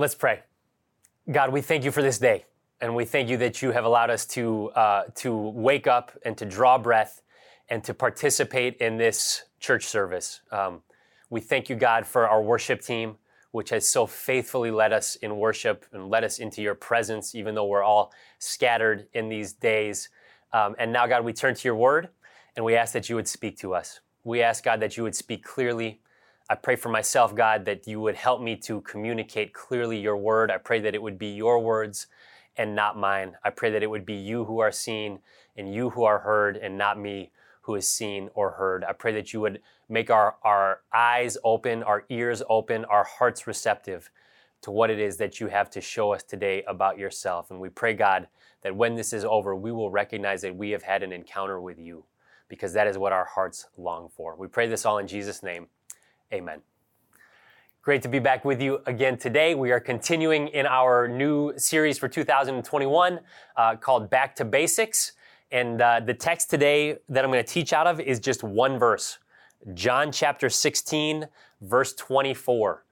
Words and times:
Let's 0.00 0.14
pray. 0.14 0.42
God, 1.28 1.52
we 1.52 1.60
thank 1.60 1.82
you 1.82 1.90
for 1.90 2.02
this 2.02 2.20
day, 2.20 2.44
and 2.80 2.94
we 2.94 3.04
thank 3.04 3.28
you 3.28 3.36
that 3.38 3.62
you 3.62 3.72
have 3.72 3.84
allowed 3.84 4.10
us 4.10 4.24
to, 4.26 4.68
uh, 4.76 5.02
to 5.16 5.36
wake 5.36 5.88
up 5.88 6.12
and 6.24 6.38
to 6.38 6.44
draw 6.44 6.78
breath 6.78 7.20
and 7.68 7.82
to 7.82 7.92
participate 7.92 8.76
in 8.76 8.96
this 8.96 9.42
church 9.58 9.86
service. 9.86 10.40
Um, 10.52 10.82
we 11.30 11.40
thank 11.40 11.68
you, 11.68 11.74
God, 11.74 12.06
for 12.06 12.28
our 12.28 12.40
worship 12.40 12.80
team, 12.80 13.16
which 13.50 13.70
has 13.70 13.88
so 13.88 14.06
faithfully 14.06 14.70
led 14.70 14.92
us 14.92 15.16
in 15.16 15.36
worship 15.36 15.84
and 15.92 16.08
led 16.08 16.22
us 16.22 16.38
into 16.38 16.62
your 16.62 16.76
presence, 16.76 17.34
even 17.34 17.56
though 17.56 17.66
we're 17.66 17.82
all 17.82 18.12
scattered 18.38 19.08
in 19.14 19.28
these 19.28 19.52
days. 19.52 20.10
Um, 20.52 20.76
and 20.78 20.92
now, 20.92 21.08
God, 21.08 21.24
we 21.24 21.32
turn 21.32 21.56
to 21.56 21.66
your 21.66 21.74
word 21.74 22.08
and 22.54 22.64
we 22.64 22.76
ask 22.76 22.92
that 22.92 23.08
you 23.08 23.16
would 23.16 23.26
speak 23.26 23.58
to 23.58 23.74
us. 23.74 23.98
We 24.22 24.42
ask, 24.42 24.62
God, 24.62 24.78
that 24.78 24.96
you 24.96 25.02
would 25.02 25.16
speak 25.16 25.42
clearly 25.42 26.02
I 26.50 26.54
pray 26.54 26.76
for 26.76 26.88
myself, 26.88 27.34
God, 27.34 27.66
that 27.66 27.86
you 27.86 28.00
would 28.00 28.14
help 28.14 28.40
me 28.40 28.56
to 28.56 28.80
communicate 28.80 29.52
clearly 29.52 29.98
your 29.98 30.16
word. 30.16 30.50
I 30.50 30.56
pray 30.56 30.80
that 30.80 30.94
it 30.94 31.02
would 31.02 31.18
be 31.18 31.26
your 31.26 31.58
words 31.58 32.06
and 32.56 32.74
not 32.74 32.96
mine. 32.96 33.36
I 33.44 33.50
pray 33.50 33.70
that 33.70 33.82
it 33.82 33.90
would 33.90 34.06
be 34.06 34.14
you 34.14 34.46
who 34.46 34.58
are 34.60 34.72
seen 34.72 35.18
and 35.58 35.74
you 35.74 35.90
who 35.90 36.04
are 36.04 36.20
heard 36.20 36.56
and 36.56 36.78
not 36.78 36.98
me 36.98 37.32
who 37.60 37.74
is 37.74 37.90
seen 37.90 38.30
or 38.34 38.52
heard. 38.52 38.82
I 38.82 38.94
pray 38.94 39.12
that 39.12 39.34
you 39.34 39.42
would 39.42 39.60
make 39.90 40.08
our, 40.08 40.36
our 40.42 40.80
eyes 40.90 41.36
open, 41.44 41.82
our 41.82 42.04
ears 42.08 42.42
open, 42.48 42.86
our 42.86 43.04
hearts 43.04 43.46
receptive 43.46 44.10
to 44.62 44.70
what 44.70 44.88
it 44.88 44.98
is 44.98 45.18
that 45.18 45.40
you 45.40 45.48
have 45.48 45.68
to 45.72 45.82
show 45.82 46.14
us 46.14 46.22
today 46.22 46.62
about 46.66 46.96
yourself. 46.96 47.50
And 47.50 47.60
we 47.60 47.68
pray, 47.68 47.92
God, 47.92 48.26
that 48.62 48.74
when 48.74 48.94
this 48.94 49.12
is 49.12 49.22
over, 49.22 49.54
we 49.54 49.70
will 49.70 49.90
recognize 49.90 50.40
that 50.40 50.56
we 50.56 50.70
have 50.70 50.82
had 50.82 51.02
an 51.02 51.12
encounter 51.12 51.60
with 51.60 51.78
you 51.78 52.04
because 52.48 52.72
that 52.72 52.86
is 52.86 52.96
what 52.96 53.12
our 53.12 53.26
hearts 53.26 53.66
long 53.76 54.08
for. 54.08 54.34
We 54.34 54.48
pray 54.48 54.66
this 54.66 54.86
all 54.86 54.96
in 54.96 55.06
Jesus' 55.06 55.42
name. 55.42 55.66
Amen. 56.30 56.60
Great 57.80 58.02
to 58.02 58.08
be 58.08 58.18
back 58.18 58.44
with 58.44 58.60
you 58.60 58.82
again 58.84 59.16
today. 59.16 59.54
We 59.54 59.72
are 59.72 59.80
continuing 59.80 60.48
in 60.48 60.66
our 60.66 61.08
new 61.08 61.54
series 61.56 61.98
for 61.98 62.06
2021 62.06 63.20
uh, 63.56 63.76
called 63.76 64.10
Back 64.10 64.36
to 64.36 64.44
Basics. 64.44 65.12
And 65.50 65.80
uh, 65.80 66.00
the 66.00 66.12
text 66.12 66.50
today 66.50 66.98
that 67.08 67.24
I'm 67.24 67.30
going 67.30 67.42
to 67.42 67.50
teach 67.50 67.72
out 67.72 67.86
of 67.86 67.98
is 67.98 68.20
just 68.20 68.42
one 68.44 68.78
verse 68.78 69.18
John 69.72 70.12
chapter 70.12 70.50
16, 70.50 71.28
verse 71.62 71.94
24. 71.94 72.84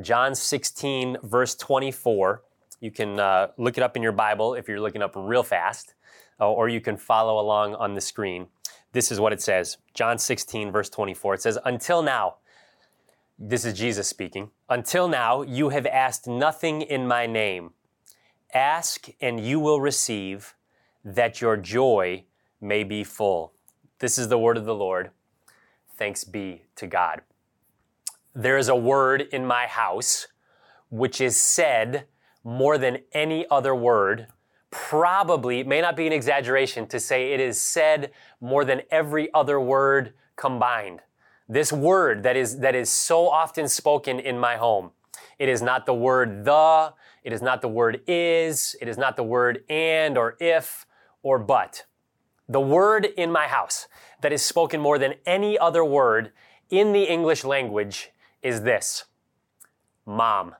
John 0.00 0.34
16, 0.34 1.18
verse 1.22 1.54
24. 1.54 2.42
You 2.80 2.90
can 2.90 3.20
uh, 3.20 3.48
look 3.56 3.78
it 3.78 3.84
up 3.84 3.96
in 3.96 4.02
your 4.02 4.10
Bible 4.10 4.54
if 4.54 4.66
you're 4.66 4.80
looking 4.80 5.02
up 5.02 5.12
real 5.14 5.44
fast, 5.44 5.94
uh, 6.40 6.50
or 6.50 6.68
you 6.68 6.80
can 6.80 6.96
follow 6.96 7.38
along 7.38 7.76
on 7.76 7.94
the 7.94 8.00
screen. 8.00 8.48
This 8.92 9.12
is 9.12 9.20
what 9.20 9.32
it 9.32 9.40
says 9.40 9.78
John 9.94 10.18
16, 10.18 10.72
verse 10.72 10.90
24. 10.90 11.34
It 11.34 11.42
says, 11.42 11.56
Until 11.64 12.02
now, 12.02 12.36
this 13.42 13.64
is 13.64 13.72
Jesus 13.72 14.06
speaking. 14.06 14.50
Until 14.68 15.08
now, 15.08 15.40
you 15.40 15.70
have 15.70 15.86
asked 15.86 16.26
nothing 16.26 16.82
in 16.82 17.08
my 17.08 17.26
name. 17.26 17.70
Ask 18.52 19.08
and 19.18 19.40
you 19.40 19.58
will 19.58 19.80
receive, 19.80 20.54
that 21.02 21.40
your 21.40 21.56
joy 21.56 22.24
may 22.60 22.84
be 22.84 23.02
full. 23.02 23.54
This 23.98 24.18
is 24.18 24.28
the 24.28 24.38
word 24.38 24.58
of 24.58 24.66
the 24.66 24.74
Lord. 24.74 25.10
Thanks 25.96 26.22
be 26.22 26.64
to 26.76 26.86
God. 26.86 27.22
There 28.34 28.58
is 28.58 28.68
a 28.68 28.76
word 28.76 29.22
in 29.32 29.46
my 29.46 29.66
house 29.66 30.26
which 30.90 31.20
is 31.20 31.40
said 31.40 32.06
more 32.44 32.76
than 32.76 32.98
any 33.12 33.46
other 33.50 33.74
word. 33.74 34.26
Probably, 34.70 35.60
it 35.60 35.66
may 35.66 35.80
not 35.80 35.96
be 35.96 36.06
an 36.06 36.12
exaggeration 36.12 36.86
to 36.88 37.00
say 37.00 37.32
it 37.32 37.40
is 37.40 37.58
said 37.58 38.12
more 38.40 38.64
than 38.64 38.82
every 38.90 39.32
other 39.32 39.58
word 39.58 40.12
combined. 40.36 41.00
This 41.50 41.72
word 41.72 42.22
that 42.22 42.36
is, 42.36 42.60
that 42.60 42.76
is 42.76 42.88
so 42.88 43.28
often 43.28 43.66
spoken 43.66 44.20
in 44.20 44.38
my 44.38 44.54
home. 44.54 44.92
It 45.36 45.48
is 45.48 45.60
not 45.60 45.84
the 45.84 45.92
word 45.92 46.44
the, 46.44 46.94
it 47.24 47.32
is 47.32 47.42
not 47.42 47.60
the 47.60 47.68
word 47.68 48.02
is, 48.06 48.76
it 48.80 48.86
is 48.86 48.96
not 48.96 49.16
the 49.16 49.24
word 49.24 49.64
and 49.68 50.16
or 50.16 50.36
if 50.38 50.86
or 51.24 51.40
but. 51.40 51.86
The 52.48 52.60
word 52.60 53.04
in 53.04 53.32
my 53.32 53.48
house 53.48 53.88
that 54.20 54.32
is 54.32 54.44
spoken 54.44 54.80
more 54.80 54.96
than 54.96 55.14
any 55.26 55.58
other 55.58 55.84
word 55.84 56.30
in 56.70 56.92
the 56.92 57.02
English 57.02 57.42
language 57.42 58.10
is 58.42 58.62
this. 58.62 59.06
Mom. 60.06 60.54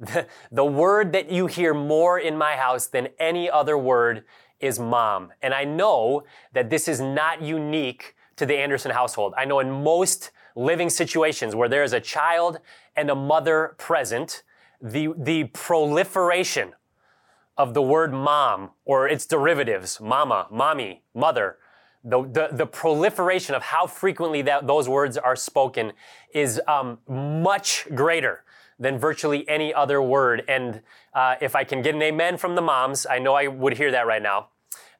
The, 0.00 0.26
the 0.50 0.64
word 0.64 1.12
that 1.12 1.30
you 1.30 1.48
hear 1.48 1.74
more 1.74 2.18
in 2.18 2.38
my 2.38 2.56
house 2.56 2.86
than 2.86 3.08
any 3.18 3.50
other 3.50 3.76
word 3.76 4.24
is 4.58 4.78
mom. 4.78 5.32
And 5.42 5.52
I 5.52 5.64
know 5.64 6.24
that 6.54 6.70
this 6.70 6.88
is 6.88 6.98
not 6.98 7.42
unique 7.42 8.16
to 8.36 8.46
the 8.46 8.56
Anderson 8.56 8.90
household. 8.90 9.34
I 9.36 9.44
know 9.44 9.60
in 9.60 9.70
most 9.70 10.30
living 10.54 10.90
situations 10.90 11.54
where 11.54 11.68
there 11.68 11.82
is 11.82 11.92
a 11.92 12.00
child 12.00 12.58
and 12.96 13.10
a 13.10 13.14
mother 13.14 13.74
present, 13.78 14.42
the, 14.80 15.14
the 15.16 15.44
proliferation 15.44 16.74
of 17.56 17.74
the 17.74 17.82
word 17.82 18.12
mom 18.12 18.70
or 18.84 19.08
its 19.08 19.26
derivatives, 19.26 20.00
mama, 20.00 20.46
mommy, 20.50 21.02
mother, 21.14 21.58
the, 22.04 22.22
the, 22.22 22.48
the 22.52 22.66
proliferation 22.66 23.54
of 23.54 23.62
how 23.62 23.86
frequently 23.86 24.42
that, 24.42 24.66
those 24.66 24.88
words 24.88 25.16
are 25.16 25.36
spoken 25.36 25.92
is 26.34 26.60
um, 26.66 26.98
much 27.08 27.86
greater 27.94 28.42
than 28.78 28.98
virtually 28.98 29.48
any 29.48 29.72
other 29.72 30.02
word. 30.02 30.42
And 30.48 30.82
uh, 31.14 31.36
if 31.40 31.54
I 31.54 31.62
can 31.62 31.82
get 31.82 31.94
an 31.94 32.02
amen 32.02 32.38
from 32.38 32.56
the 32.56 32.62
moms, 32.62 33.06
I 33.08 33.20
know 33.20 33.34
I 33.34 33.46
would 33.46 33.76
hear 33.76 33.92
that 33.92 34.06
right 34.06 34.22
now. 34.22 34.48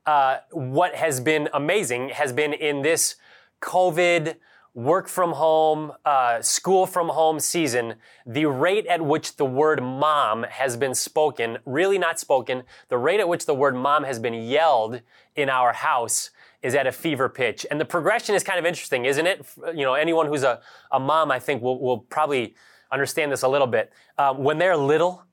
Uh, 0.06 0.38
what 0.50 0.94
has 0.94 1.20
been 1.20 1.48
amazing 1.52 2.10
has 2.10 2.32
been 2.32 2.52
in 2.52 2.82
this 2.82 3.16
COVID, 3.62 4.36
work 4.74 5.08
from 5.08 5.32
home, 5.32 5.92
uh, 6.04 6.40
school 6.40 6.86
from 6.86 7.08
home 7.08 7.38
season, 7.38 7.94
the 8.26 8.46
rate 8.46 8.86
at 8.86 9.00
which 9.00 9.36
the 9.36 9.44
word 9.44 9.82
mom 9.82 10.44
has 10.44 10.76
been 10.76 10.94
spoken, 10.94 11.58
really 11.64 11.98
not 11.98 12.18
spoken, 12.18 12.62
the 12.88 12.98
rate 12.98 13.20
at 13.20 13.28
which 13.28 13.46
the 13.46 13.54
word 13.54 13.76
mom 13.76 14.04
has 14.04 14.18
been 14.18 14.34
yelled 14.34 15.00
in 15.36 15.48
our 15.48 15.72
house 15.72 16.30
is 16.62 16.74
at 16.74 16.86
a 16.86 16.92
fever 16.92 17.28
pitch. 17.28 17.66
And 17.70 17.80
the 17.80 17.84
progression 17.84 18.34
is 18.34 18.42
kind 18.42 18.58
of 18.58 18.64
interesting, 18.64 19.04
isn't 19.04 19.26
it? 19.26 19.44
You 19.74 19.84
know, 19.84 19.94
anyone 19.94 20.26
who's 20.26 20.42
a, 20.42 20.60
a 20.90 21.00
mom, 21.00 21.30
I 21.30 21.38
think, 21.38 21.62
will, 21.62 21.80
will 21.80 21.98
probably 21.98 22.54
understand 22.90 23.32
this 23.32 23.42
a 23.42 23.48
little 23.48 23.66
bit. 23.66 23.92
Um, 24.16 24.42
when 24.42 24.58
they're 24.58 24.76
little 24.76 25.24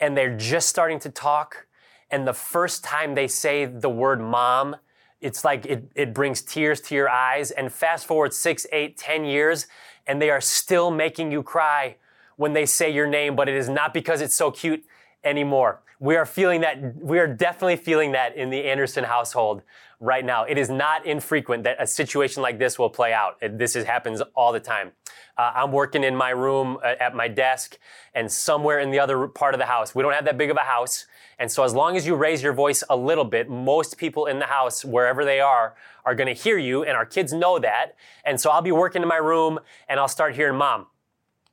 and 0.00 0.16
they're 0.16 0.36
just 0.36 0.68
starting 0.68 1.00
to 1.00 1.10
talk, 1.10 1.66
and 2.10 2.26
the 2.26 2.34
first 2.34 2.84
time 2.84 3.14
they 3.14 3.26
say 3.26 3.64
the 3.64 3.90
word 3.90 4.20
mom, 4.20 4.76
it's 5.20 5.44
like 5.44 5.66
it, 5.66 5.84
it 5.94 6.14
brings 6.14 6.42
tears 6.42 6.80
to 6.82 6.94
your 6.94 7.08
eyes. 7.08 7.50
And 7.50 7.72
fast 7.72 8.06
forward 8.06 8.32
six, 8.34 8.66
eight, 8.72 8.96
ten 8.96 9.24
years, 9.24 9.66
and 10.06 10.20
they 10.20 10.30
are 10.30 10.40
still 10.40 10.90
making 10.90 11.32
you 11.32 11.42
cry 11.42 11.96
when 12.36 12.52
they 12.52 12.66
say 12.66 12.90
your 12.90 13.06
name, 13.06 13.34
but 13.34 13.48
it 13.48 13.54
is 13.54 13.68
not 13.68 13.94
because 13.94 14.20
it's 14.20 14.34
so 14.34 14.50
cute 14.50 14.84
anymore. 15.24 15.80
We 15.98 16.16
are 16.16 16.26
feeling 16.26 16.60
that, 16.60 16.94
we 16.96 17.18
are 17.18 17.26
definitely 17.26 17.76
feeling 17.76 18.12
that 18.12 18.36
in 18.36 18.50
the 18.50 18.64
Anderson 18.64 19.04
household 19.04 19.62
right 19.98 20.24
now. 20.24 20.44
It 20.44 20.58
is 20.58 20.68
not 20.68 21.06
infrequent 21.06 21.64
that 21.64 21.76
a 21.80 21.86
situation 21.86 22.42
like 22.42 22.58
this 22.58 22.78
will 22.78 22.90
play 22.90 23.14
out. 23.14 23.38
This 23.40 23.74
is, 23.74 23.86
happens 23.86 24.20
all 24.34 24.52
the 24.52 24.60
time. 24.60 24.92
Uh, 25.38 25.52
I'm 25.54 25.72
working 25.72 26.04
in 26.04 26.14
my 26.14 26.30
room 26.30 26.78
uh, 26.84 26.94
at 27.00 27.14
my 27.14 27.28
desk 27.28 27.78
and 28.14 28.30
somewhere 28.30 28.80
in 28.80 28.90
the 28.90 28.98
other 28.98 29.26
part 29.26 29.54
of 29.54 29.58
the 29.58 29.66
house. 29.66 29.94
We 29.94 30.02
don't 30.02 30.12
have 30.12 30.26
that 30.26 30.36
big 30.36 30.50
of 30.50 30.58
a 30.58 30.60
house. 30.60 31.06
And 31.38 31.50
so 31.50 31.64
as 31.64 31.74
long 31.74 31.96
as 31.96 32.06
you 32.06 32.14
raise 32.14 32.42
your 32.42 32.54
voice 32.54 32.82
a 32.88 32.96
little 32.96 33.24
bit, 33.24 33.50
most 33.50 33.98
people 33.98 34.26
in 34.26 34.38
the 34.38 34.46
house, 34.46 34.84
wherever 34.84 35.24
they 35.24 35.40
are, 35.40 35.74
are 36.04 36.14
going 36.14 36.34
to 36.34 36.40
hear 36.40 36.56
you. 36.56 36.82
And 36.82 36.96
our 36.96 37.04
kids 37.04 37.32
know 37.32 37.58
that. 37.58 37.94
And 38.24 38.40
so 38.40 38.50
I'll 38.50 38.62
be 38.62 38.72
working 38.72 39.02
in 39.02 39.08
my 39.08 39.16
room 39.16 39.58
and 39.88 40.00
I'll 40.00 40.08
start 40.08 40.34
hearing 40.34 40.56
mom, 40.56 40.86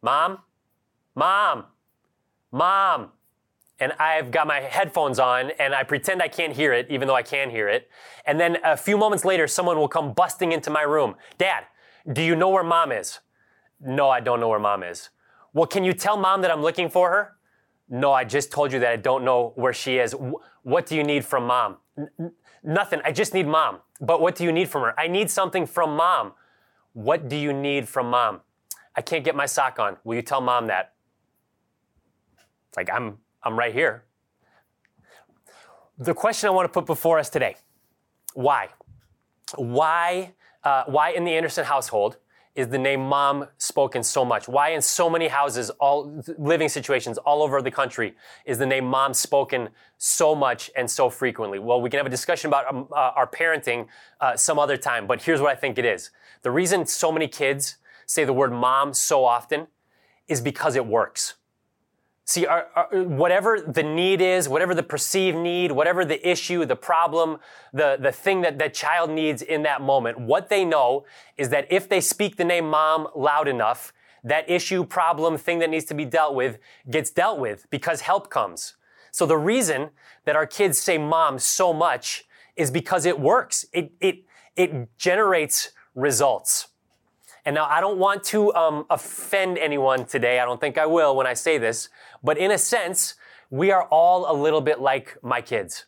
mom, 0.01 0.39
mom, 1.15 1.65
mom. 2.51 3.09
And 3.79 3.91
I've 3.99 4.31
got 4.31 4.47
my 4.47 4.61
headphones 4.61 5.19
on 5.19 5.51
and 5.59 5.75
I 5.75 5.83
pretend 5.83 6.21
I 6.21 6.29
can't 6.29 6.53
hear 6.53 6.71
it, 6.71 6.87
even 6.89 7.07
though 7.07 7.15
I 7.15 7.23
can 7.23 7.49
hear 7.49 7.67
it. 7.67 7.89
And 8.25 8.39
then 8.39 8.57
a 8.63 8.77
few 8.77 8.97
moments 8.97 9.25
later, 9.25 9.47
someone 9.47 9.77
will 9.77 9.89
come 9.89 10.13
busting 10.13 10.53
into 10.53 10.69
my 10.69 10.83
room. 10.83 11.15
Dad, 11.37 11.65
do 12.11 12.21
you 12.21 12.35
know 12.35 12.49
where 12.49 12.63
mom 12.63 12.93
is? 12.93 13.19
No, 13.81 14.09
I 14.09 14.21
don't 14.21 14.39
know 14.39 14.47
where 14.47 14.59
mom 14.59 14.83
is. 14.83 15.09
Well, 15.53 15.65
can 15.65 15.83
you 15.83 15.91
tell 15.91 16.15
mom 16.15 16.41
that 16.41 16.51
I'm 16.51 16.61
looking 16.61 16.89
for 16.89 17.09
her? 17.09 17.35
No, 17.93 18.11
I 18.11 18.23
just 18.23 18.51
told 18.51 18.73
you 18.73 18.79
that 18.79 18.91
I 18.91 18.95
don't 18.95 19.23
know 19.23 19.53
where 19.55 19.71
she 19.71 19.99
is. 19.99 20.15
What 20.63 20.87
do 20.87 20.95
you 20.95 21.03
need 21.03 21.23
from 21.23 21.45
mom? 21.45 21.77
N- 21.95 22.31
nothing. 22.63 22.99
I 23.05 23.11
just 23.11 23.35
need 23.35 23.45
mom. 23.45 23.81
But 24.01 24.19
what 24.19 24.35
do 24.35 24.43
you 24.43 24.51
need 24.51 24.67
from 24.67 24.81
her? 24.81 24.99
I 24.99 25.07
need 25.07 25.29
something 25.29 25.67
from 25.67 25.95
mom. 25.95 26.31
What 26.93 27.29
do 27.29 27.35
you 27.35 27.53
need 27.53 27.87
from 27.87 28.09
mom? 28.09 28.41
I 28.95 29.03
can't 29.03 29.23
get 29.23 29.35
my 29.35 29.45
sock 29.45 29.77
on. 29.77 29.97
Will 30.03 30.15
you 30.15 30.23
tell 30.23 30.41
mom 30.41 30.65
that? 30.67 30.93
Like, 32.75 32.89
I'm, 32.91 33.19
I'm 33.43 33.59
right 33.59 33.71
here. 33.71 34.05
The 35.99 36.15
question 36.15 36.47
I 36.47 36.51
want 36.51 36.65
to 36.65 36.73
put 36.73 36.87
before 36.87 37.19
us 37.19 37.29
today 37.29 37.57
why? 38.33 38.69
Why, 39.55 40.33
uh, 40.63 40.85
why 40.87 41.11
in 41.11 41.25
the 41.25 41.33
Anderson 41.33 41.63
household 41.63 42.17
is 42.55 42.67
the 42.67 42.77
name 42.77 43.01
mom 43.01 43.47
spoken 43.57 44.03
so 44.03 44.23
much? 44.23 44.47
Why 44.47 44.69
in 44.69 44.81
so 44.81 45.09
many 45.09 45.27
houses, 45.27 45.69
all 45.79 46.23
living 46.37 46.69
situations 46.69 47.17
all 47.19 47.41
over 47.41 47.61
the 47.61 47.71
country, 47.71 48.15
is 48.45 48.57
the 48.59 48.65
name 48.65 48.85
mom 48.85 49.13
spoken 49.13 49.69
so 49.97 50.35
much 50.35 50.69
and 50.75 50.89
so 50.89 51.09
frequently? 51.09 51.57
Well, 51.57 51.81
we 51.81 51.89
can 51.89 51.97
have 51.97 52.05
a 52.05 52.11
discussion 52.11 52.49
about 52.49 52.67
um, 52.67 52.87
uh, 52.91 53.11
our 53.15 53.27
parenting 53.27 53.87
uh, 54.21 54.35
some 54.37 54.59
other 54.59 54.77
time, 54.77 55.07
but 55.07 55.21
here's 55.21 55.41
what 55.41 55.51
I 55.51 55.55
think 55.55 55.77
it 55.77 55.85
is. 55.85 56.11
The 56.43 56.51
reason 56.51 56.85
so 56.85 57.11
many 57.11 57.27
kids 57.27 57.77
say 58.05 58.23
the 58.23 58.33
word 58.33 58.51
mom 58.51 58.93
so 58.93 59.25
often 59.25 59.67
is 60.27 60.39
because 60.39 60.75
it 60.75 60.85
works. 60.85 61.35
See, 62.25 62.45
our, 62.45 62.67
our, 62.75 63.03
whatever 63.03 63.59
the 63.59 63.83
need 63.83 64.21
is, 64.21 64.47
whatever 64.47 64.73
the 64.73 64.83
perceived 64.83 65.37
need, 65.37 65.73
whatever 65.73 66.05
the 66.05 66.25
issue, 66.27 66.65
the 66.65 66.75
problem, 66.75 67.37
the, 67.73 67.97
the 67.99 68.13
thing 68.13 68.41
that 68.41 68.57
that 68.59 68.73
child 68.73 69.09
needs 69.09 69.41
in 69.41 69.63
that 69.63 69.81
moment, 69.81 70.19
what 70.19 70.47
they 70.47 70.63
know 70.63 71.05
is 71.35 71.49
that 71.49 71.67
if 71.69 71.89
they 71.89 71.99
speak 71.99 72.37
the 72.37 72.45
name 72.45 72.69
mom 72.69 73.07
loud 73.13 73.49
enough, 73.49 73.91
that 74.23 74.49
issue, 74.49 74.85
problem, 74.85 75.37
thing 75.37 75.59
that 75.59 75.69
needs 75.69 75.83
to 75.85 75.93
be 75.93 76.05
dealt 76.05 76.33
with 76.33 76.59
gets 76.89 77.11
dealt 77.11 77.39
with 77.39 77.69
because 77.69 78.01
help 78.01 78.29
comes. 78.29 78.75
So 79.11 79.25
the 79.25 79.37
reason 79.37 79.89
that 80.23 80.37
our 80.37 80.47
kids 80.47 80.79
say 80.79 80.97
mom 80.97 81.39
so 81.39 81.73
much 81.73 82.23
is 82.55 82.71
because 82.71 83.05
it 83.05 83.19
works. 83.19 83.65
It, 83.73 83.91
it, 83.99 84.23
it 84.55 84.97
generates 84.97 85.71
results. 85.93 86.67
And 87.45 87.55
now 87.55 87.65
I 87.69 87.81
don't 87.81 87.97
want 87.97 88.23
to 88.25 88.53
um, 88.53 88.85
offend 88.89 89.57
anyone 89.57 90.05
today. 90.05 90.39
I 90.39 90.45
don't 90.45 90.61
think 90.61 90.77
I 90.77 90.85
will 90.85 91.15
when 91.15 91.27
I 91.27 91.33
say 91.33 91.57
this. 91.57 91.89
But 92.23 92.37
in 92.37 92.51
a 92.51 92.57
sense, 92.57 93.15
we 93.49 93.71
are 93.71 93.83
all 93.85 94.31
a 94.31 94.35
little 94.35 94.61
bit 94.61 94.79
like 94.79 95.17
my 95.21 95.41
kids. 95.41 95.85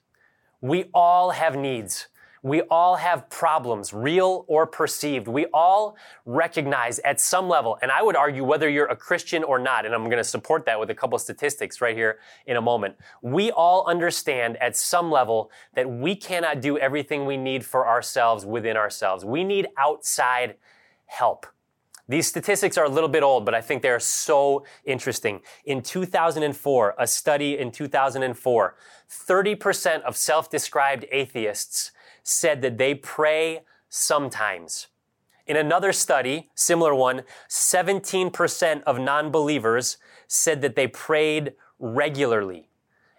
We 0.62 0.86
all 0.94 1.31
have 1.31 1.56
needs. 1.56 2.07
We 2.46 2.62
all 2.69 2.98
have 2.98 3.28
problems, 3.31 3.92
real 3.92 4.46
or 4.48 4.68
perceived. 4.68 5.28
We 5.28 5.48
all 5.52 5.98
recognize 6.28 7.00
at 7.00 7.19
some 7.19 7.50
level, 7.50 7.80
and 7.81 7.90
I 7.90 8.04
would 8.04 8.16
argue 8.16 8.44
whether 8.44 8.69
you're 8.69 8.86
a 8.86 8.96
Christian 8.96 9.44
or 9.44 9.58
not, 9.58 9.84
and 9.84 9.96
I'm 9.96 10.04
going 10.04 10.18
to 10.18 10.24
support 10.24 10.63
that 10.68 10.80
with 10.80 10.92
a 10.92 10.94
couple 10.94 11.18
statistics 11.18 11.81
right 11.81 11.98
here 11.98 12.19
in 12.46 12.56
a 12.56 12.62
moment. 12.62 12.98
We 13.24 13.50
all 13.50 13.88
understand 13.88 14.58
at 14.58 14.78
some 14.78 15.10
level 15.10 15.50
that 15.74 15.90
we 15.90 16.16
cannot 16.16 16.62
do 16.62 16.78
everything 16.78 17.25
we 17.25 17.36
need 17.36 17.66
for 17.66 17.88
ourselves 17.88 18.46
within 18.46 18.78
ourselves. 18.78 19.25
We 19.25 19.44
need 19.44 19.68
outside 19.80 20.54
help. 21.06 21.46
These 22.07 22.28
statistics 22.28 22.78
are 22.78 22.86
a 22.86 22.90
little 22.90 23.10
bit 23.10 23.24
old, 23.24 23.46
but 23.46 23.56
I 23.56 23.62
think 23.62 23.81
they 23.81 23.90
are 23.90 24.00
so 24.00 24.63
interesting. 24.84 25.42
In 25.66 25.81
2004, 25.81 26.96
a 27.00 27.07
study 27.07 27.57
in 27.57 27.72
2004, 27.72 28.75
30% 29.10 30.02
of 30.04 30.16
self-described 30.16 31.06
atheists 31.12 31.92
said 32.22 32.62
that 32.62 32.78
they 32.78 32.94
pray 32.94 33.62
sometimes. 33.90 34.88
In 35.48 35.57
another 35.57 35.92
study, 35.92 36.50
similar 36.54 36.94
one, 36.94 37.24
17% 37.50 38.84
of 38.84 39.00
non-believers 39.00 39.98
said 40.28 40.62
that 40.62 40.75
they 40.75 40.88
prayed 40.88 41.54
regularly. 41.80 42.69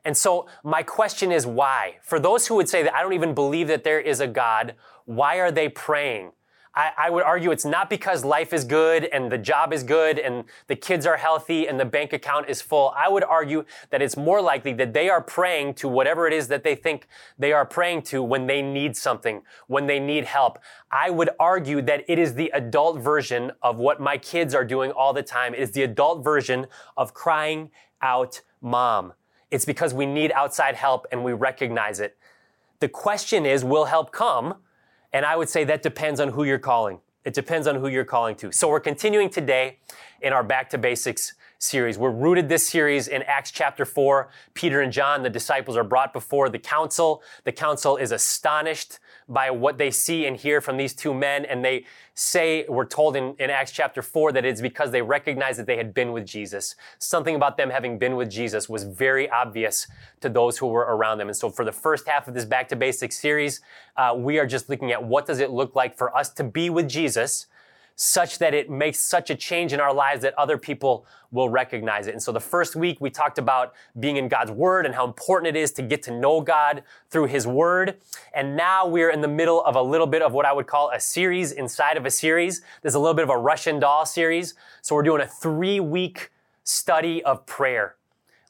And 0.05 0.17
so 0.17 0.47
my 0.63 0.85
question 0.85 1.33
is 1.33 1.47
why? 1.47 1.97
For 2.03 2.21
those 2.21 2.47
who 2.47 2.55
would 2.55 2.69
say 2.69 2.85
that 2.85 2.95
I 2.95 3.03
don't 3.03 3.13
even 3.13 3.35
believe 3.35 3.67
that 3.69 3.83
there 3.83 4.01
is 4.01 4.21
a 4.21 4.27
God, 4.29 4.75
why 5.05 5.41
are 5.41 5.51
they 5.51 5.69
praying? 5.69 6.33
I, 6.77 6.93
I, 6.99 7.11
would 7.11 7.23
argue 7.23 7.53
it's 7.53 7.65
not 7.65 7.89
because 7.89 8.23
life 8.23 8.53
is 8.53 8.63
good 8.65 9.05
and 9.07 9.33
the 9.33 9.39
job 9.39 9.73
is 9.73 9.83
good 9.83 10.19
and 10.19 10.45
the 10.67 10.77
kids 10.77 11.07
are 11.07 11.17
healthy 11.17 11.67
and 11.67 11.81
the 11.81 11.87
bank 11.87 12.13
account 12.13 12.51
is 12.51 12.61
full. 12.61 12.93
I 12.95 13.09
would 13.09 13.25
argue 13.25 13.65
that 13.89 14.03
it's 14.03 14.17
more 14.17 14.43
likely 14.43 14.75
that 14.75 14.93
they 14.93 15.09
are 15.09 15.23
praying 15.23 15.75
to 15.75 15.89
whatever 15.89 16.27
it 16.27 16.35
is 16.35 16.49
that 16.49 16.65
they 16.65 16.75
think 16.75 17.09
they 17.39 17.53
are 17.53 17.65
praying 17.65 18.03
to 18.03 18.23
when 18.23 18.47
they 18.47 18.61
need 18.61 18.95
something, 18.95 19.43
when 19.69 19.87
they 19.87 19.99
need 19.99 20.25
help. 20.27 20.59
I 20.91 21.09
would 21.09 21.31
argue 21.41 21.81
that 21.83 22.05
it 22.09 22.19
is 22.19 22.35
the 22.35 22.51
adult 22.53 23.01
version 23.01 23.53
of 23.63 23.79
what 23.79 23.99
my 23.99 24.19
kids 24.19 24.55
are 24.55 24.65
doing 24.65 24.93
all 24.93 25.15
the 25.15 25.23
time. 25.23 25.55
It 25.55 25.61
is 25.61 25.73
the 25.73 25.83
adult 25.83 26.23
version 26.23 26.67
of 26.95 27.15
crying 27.15 27.71
out, 28.03 28.43
mom. 28.61 29.15
It's 29.51 29.65
because 29.65 29.95
we 29.95 30.05
need 30.05 30.31
outside 30.33 30.75
help 30.75 31.07
and 31.11 31.25
we 31.25 31.33
recognize 31.33 32.01
it. 32.01 32.19
The 32.81 32.89
question 32.91 33.47
is, 33.47 33.65
will 33.65 33.87
help 33.87 34.13
come? 34.13 34.57
And 35.13 35.25
I 35.25 35.37
would 35.37 35.49
say 35.49 35.65
that 35.65 35.83
depends 35.83 36.21
on 36.21 36.29
who 36.29 36.45
you're 36.45 36.59
calling. 36.59 37.01
It 37.25 37.35
depends 37.35 37.67
on 37.67 37.77
who 37.77 37.89
you're 37.89 38.05
calling 38.05 38.37
to. 38.37 38.53
So 38.53 38.69
we're 38.69 38.81
continuing 38.81 39.31
today 39.31 39.79
in 40.23 40.33
our 40.33 40.45
Back 40.45 40.71
to 40.71 40.79
Basics 40.79 41.35
series. 41.59 41.99
We're 41.99 42.11
rooted 42.11 42.49
this 42.49 42.69
series 42.69 43.09
in 43.09 43.23
Acts 43.23 43.51
chapter 43.51 43.85
4. 43.85 44.29
Peter 44.55 44.81
and 44.81 44.93
John, 44.93 45.23
the 45.23 45.31
disciples, 45.31 45.77
are 45.77 45.85
brought 45.85 46.13
before 46.13 46.49
the 46.49 46.59
council. 46.59 47.23
The 47.45 47.53
council 47.53 47.97
is 47.97 48.13
astonished 48.13 48.99
by 49.29 49.51
what 49.51 49.77
they 49.77 49.91
see 49.91 50.27
and 50.27 50.37
hear 50.37 50.61
from 50.61 50.77
these 50.77 50.95
two 50.95 51.13
men, 51.13 51.45
and 51.45 51.65
they 51.65 51.85
say, 52.15 52.65
we're 52.69 52.87
told 52.87 53.17
in, 53.17 53.35
in 53.39 53.51
Acts 53.51 53.73
chapter 53.73 54.01
4 54.01 54.33
that 54.33 54.45
it's 54.45 54.61
because 54.61 54.91
they 54.91 55.03
recognized 55.03 55.59
that 55.59 55.67
they 55.67 55.77
had 55.77 55.93
been 55.93 56.13
with 56.13 56.25
Jesus. 56.25 56.77
Something 56.99 57.35
about 57.35 57.57
them 57.57 57.71
having 57.71 57.99
been 57.99 58.17
with 58.17 58.31
Jesus 58.31 58.69
was 58.69 58.85
very 58.85 59.29
obvious 59.29 59.87
to 60.21 60.29
those 60.29 60.59
who 60.59 60.69
were 60.69 60.83
around 60.83 61.19
them. 61.19 61.29
And 61.29 61.37
so 61.37 61.51
for 61.51 61.65
the 61.65 61.73
first 61.73 62.07
half 62.07 62.29
of 62.29 62.35
this 62.35 62.45
Back 62.45 62.69
to 62.69 62.77
Basics 62.77 63.19
series, 63.19 63.61
uh, 63.97 64.15
we 64.17 64.39
are 64.39 64.47
just 64.47 64.69
looking 64.69 64.93
at 64.93 65.03
what 65.03 65.27
does 65.27 65.41
it 65.41 65.51
look 65.51 65.75
like 65.75 65.97
for 65.97 66.17
us 66.17 66.31
to 66.35 66.45
be 66.45 66.71
with 66.71 66.89
Jesus 66.89 67.47
such 67.97 68.39
that 68.39 68.53
it 68.53 68.71
makes 68.71 68.99
such 68.99 69.31
a 69.31 69.35
change 69.35 69.73
in 69.73 69.81
our 69.81 69.93
lives 69.93 70.21
that 70.21 70.35
other 70.39 70.59
people 70.59 71.07
will 71.33 71.49
recognize 71.49 72.07
it. 72.07 72.13
And 72.13 72.23
so 72.23 72.31
the 72.31 72.41
first 72.41 72.77
week 72.77 73.01
we 73.01 73.09
talked 73.09 73.39
about 73.39 73.73
being 73.99 74.17
in 74.17 74.29
God's 74.29 74.51
Word 74.51 74.85
and 74.85 74.95
how 74.95 75.07
important 75.07 75.57
it 75.57 75.59
is 75.59 75.73
to 75.73 75.83
get 75.83 76.03
to 76.05 76.11
know 76.11 76.43
God 76.43 76.83
through 77.11 77.27
His 77.27 77.47
Word. 77.47 77.97
And 78.35 78.55
now 78.55 78.87
we're 78.87 79.11
in 79.11 79.23
the 79.23 79.29
middle 79.29 79.65
of 79.65 79.77
a 79.77 79.83
little 79.83 80.07
bit 80.07 80.21
of 80.21 80.35
what 80.35 80.45
I 80.45 80.53
would 80.53 80.67
call 80.67 80.91
a 80.91 81.01
series 81.01 81.53
inside 81.53 81.97
of 81.97 82.05
a 82.05 82.11
series. 82.11 82.61
There's 82.83 82.95
a 82.95 82.99
little 82.99 83.15
bit 83.15 83.25
of 83.25 83.31
a 83.31 83.39
Russian 83.39 83.81
doll 83.81 84.05
series. 84.05 84.55
So 84.83 84.95
we're 84.95 85.03
doing 85.03 85.23
a 85.23 85.27
three 85.27 85.81
week 85.81 86.31
study 86.65 87.25
of 87.25 87.47
prayer. 87.47 87.97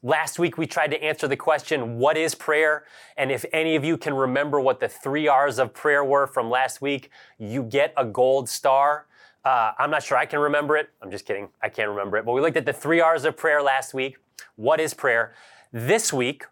Last 0.02 0.38
week 0.38 0.58
we 0.58 0.66
tried 0.66 0.90
to 0.90 1.02
answer 1.02 1.28
the 1.28 1.36
question, 1.36 1.98
what 1.98 2.16
is 2.16 2.34
prayer? 2.34 2.84
And 3.16 3.30
if 3.30 3.44
any 3.52 3.76
of 3.76 3.84
you 3.84 3.96
can 3.96 4.14
remember 4.14 4.60
what 4.60 4.80
the 4.80 4.88
three 4.88 5.28
R's 5.28 5.58
of 5.58 5.72
prayer 5.72 6.04
were 6.04 6.26
from 6.26 6.50
last 6.50 6.82
week, 6.82 7.10
you 7.38 7.62
get 7.62 7.94
a 7.96 8.04
gold 8.04 8.48
star. 8.48 9.06
Uh, 9.46 9.70
I'm 9.78 9.92
not 9.92 10.02
sure 10.02 10.18
I 10.18 10.26
can 10.26 10.40
remember 10.40 10.76
it. 10.76 10.90
I'm 11.00 11.08
just 11.08 11.24
kidding. 11.24 11.48
I 11.62 11.68
can't 11.68 11.88
remember 11.88 12.16
it. 12.16 12.26
But 12.26 12.32
we 12.32 12.40
looked 12.40 12.56
at 12.56 12.66
the 12.66 12.72
three 12.72 13.00
R's 13.00 13.24
of 13.24 13.36
prayer 13.36 13.62
last 13.62 13.94
week. 13.94 14.16
What 14.56 14.80
is 14.80 14.92
prayer? 14.92 15.34
This 15.72 16.12
week, 16.12 16.46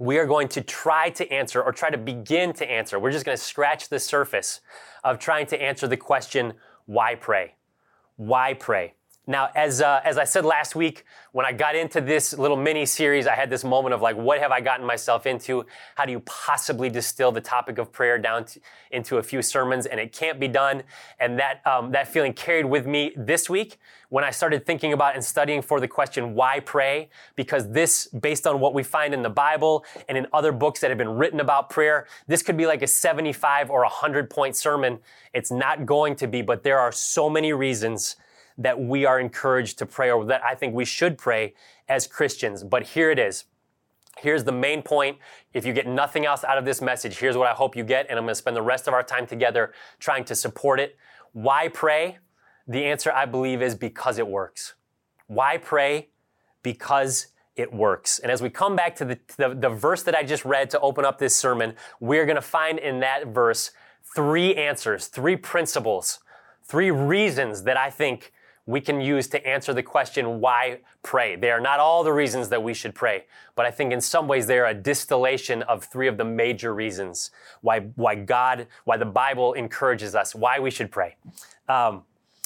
we 0.00 0.18
are 0.18 0.26
going 0.26 0.48
to 0.48 0.60
try 0.60 1.10
to 1.10 1.32
answer 1.32 1.62
or 1.62 1.70
try 1.70 1.90
to 1.90 1.96
begin 1.96 2.52
to 2.54 2.68
answer. 2.68 2.98
We're 2.98 3.12
just 3.12 3.24
going 3.24 3.38
to 3.38 3.42
scratch 3.42 3.88
the 3.88 4.00
surface 4.00 4.60
of 5.04 5.20
trying 5.20 5.46
to 5.46 5.62
answer 5.62 5.86
the 5.86 5.96
question, 5.96 6.54
why 6.86 7.14
pray? 7.14 7.54
Why 8.16 8.52
pray? 8.54 8.94
Now, 9.28 9.50
as, 9.54 9.82
uh, 9.82 10.00
as 10.04 10.16
I 10.16 10.24
said 10.24 10.46
last 10.46 10.74
week, 10.74 11.04
when 11.32 11.44
I 11.44 11.52
got 11.52 11.76
into 11.76 12.00
this 12.00 12.32
little 12.32 12.56
mini 12.56 12.86
series, 12.86 13.26
I 13.26 13.34
had 13.34 13.50
this 13.50 13.62
moment 13.62 13.92
of 13.92 14.00
like, 14.00 14.16
what 14.16 14.40
have 14.40 14.50
I 14.52 14.62
gotten 14.62 14.86
myself 14.86 15.26
into? 15.26 15.66
How 15.96 16.06
do 16.06 16.12
you 16.12 16.20
possibly 16.20 16.88
distill 16.88 17.30
the 17.30 17.42
topic 17.42 17.76
of 17.76 17.92
prayer 17.92 18.16
down 18.18 18.46
to, 18.46 18.60
into 18.90 19.18
a 19.18 19.22
few 19.22 19.42
sermons? 19.42 19.84
And 19.84 20.00
it 20.00 20.14
can't 20.14 20.40
be 20.40 20.48
done. 20.48 20.82
And 21.20 21.38
that, 21.40 21.60
um, 21.66 21.90
that 21.90 22.08
feeling 22.08 22.32
carried 22.32 22.64
with 22.64 22.86
me 22.86 23.12
this 23.18 23.50
week 23.50 23.78
when 24.08 24.24
I 24.24 24.30
started 24.30 24.64
thinking 24.64 24.94
about 24.94 25.14
and 25.14 25.22
studying 25.22 25.60
for 25.60 25.78
the 25.78 25.88
question, 25.88 26.34
why 26.34 26.60
pray? 26.60 27.10
Because 27.36 27.70
this, 27.70 28.06
based 28.06 28.46
on 28.46 28.60
what 28.60 28.72
we 28.72 28.82
find 28.82 29.12
in 29.12 29.22
the 29.22 29.28
Bible 29.28 29.84
and 30.08 30.16
in 30.16 30.26
other 30.32 30.52
books 30.52 30.80
that 30.80 30.90
have 30.90 30.96
been 30.96 31.18
written 31.18 31.40
about 31.40 31.68
prayer, 31.68 32.06
this 32.28 32.42
could 32.42 32.56
be 32.56 32.64
like 32.64 32.80
a 32.80 32.86
75 32.86 33.68
or 33.68 33.82
100 33.82 34.30
point 34.30 34.56
sermon. 34.56 35.00
It's 35.34 35.50
not 35.50 35.84
going 35.84 36.16
to 36.16 36.26
be, 36.26 36.40
but 36.40 36.62
there 36.62 36.78
are 36.78 36.92
so 36.92 37.28
many 37.28 37.52
reasons 37.52 38.16
that 38.58 38.78
we 38.78 39.06
are 39.06 39.20
encouraged 39.20 39.78
to 39.78 39.86
pray 39.86 40.10
or 40.10 40.24
that 40.26 40.44
I 40.44 40.54
think 40.54 40.74
we 40.74 40.84
should 40.84 41.16
pray 41.16 41.54
as 41.88 42.06
Christians. 42.06 42.64
But 42.64 42.82
here 42.82 43.10
it 43.10 43.18
is. 43.18 43.44
Here's 44.18 44.42
the 44.42 44.52
main 44.52 44.82
point. 44.82 45.18
If 45.54 45.64
you 45.64 45.72
get 45.72 45.86
nothing 45.86 46.26
else 46.26 46.42
out 46.42 46.58
of 46.58 46.64
this 46.64 46.82
message, 46.82 47.18
here's 47.18 47.36
what 47.36 47.46
I 47.46 47.52
hope 47.52 47.76
you 47.76 47.84
get, 47.84 48.06
and 48.10 48.18
I'm 48.18 48.24
going 48.24 48.32
to 48.32 48.34
spend 48.34 48.56
the 48.56 48.62
rest 48.62 48.88
of 48.88 48.94
our 48.94 49.04
time 49.04 49.26
together 49.26 49.72
trying 50.00 50.24
to 50.24 50.34
support 50.34 50.80
it. 50.80 50.96
Why 51.32 51.68
pray? 51.68 52.18
The 52.66 52.84
answer, 52.84 53.12
I 53.12 53.26
believe, 53.26 53.62
is 53.62 53.76
because 53.76 54.18
it 54.18 54.26
works. 54.26 54.74
Why 55.28 55.56
pray? 55.56 56.08
Because 56.62 57.28
it 57.54 57.72
works. 57.72 58.18
And 58.18 58.30
as 58.32 58.42
we 58.42 58.50
come 58.50 58.76
back 58.76 58.96
to 58.96 59.04
the, 59.04 59.18
the, 59.36 59.54
the 59.54 59.68
verse 59.68 60.02
that 60.02 60.14
I 60.14 60.22
just 60.22 60.44
read 60.44 60.68
to 60.70 60.80
open 60.80 61.04
up 61.04 61.18
this 61.18 61.34
sermon, 61.34 61.74
we're 62.00 62.26
going 62.26 62.36
to 62.36 62.42
find 62.42 62.78
in 62.78 63.00
that 63.00 63.28
verse 63.28 63.70
three 64.14 64.54
answers, 64.54 65.06
three 65.06 65.36
principles, 65.36 66.18
three 66.64 66.90
reasons 66.90 67.62
that 67.64 67.76
I 67.76 67.90
think 67.90 68.32
we 68.68 68.82
can 68.82 69.00
use 69.00 69.26
to 69.28 69.44
answer 69.46 69.72
the 69.72 69.82
question, 69.82 70.40
why 70.40 70.80
pray? 71.02 71.36
They 71.36 71.50
are 71.50 71.58
not 71.58 71.80
all 71.80 72.04
the 72.04 72.12
reasons 72.12 72.50
that 72.50 72.62
we 72.62 72.74
should 72.74 72.94
pray, 72.94 73.24
but 73.54 73.64
I 73.64 73.70
think 73.70 73.94
in 73.94 74.00
some 74.02 74.28
ways 74.28 74.46
they 74.46 74.58
are 74.58 74.66
a 74.66 74.74
distillation 74.74 75.62
of 75.62 75.84
three 75.84 76.06
of 76.06 76.18
the 76.18 76.24
major 76.26 76.74
reasons 76.74 77.30
why, 77.62 77.80
why 77.96 78.14
God, 78.14 78.66
why 78.84 78.98
the 78.98 79.06
Bible 79.06 79.54
encourages 79.54 80.14
us, 80.14 80.34
why 80.34 80.58
we 80.58 80.70
should 80.70 80.90
pray. 80.90 81.16
Um, 81.66 82.02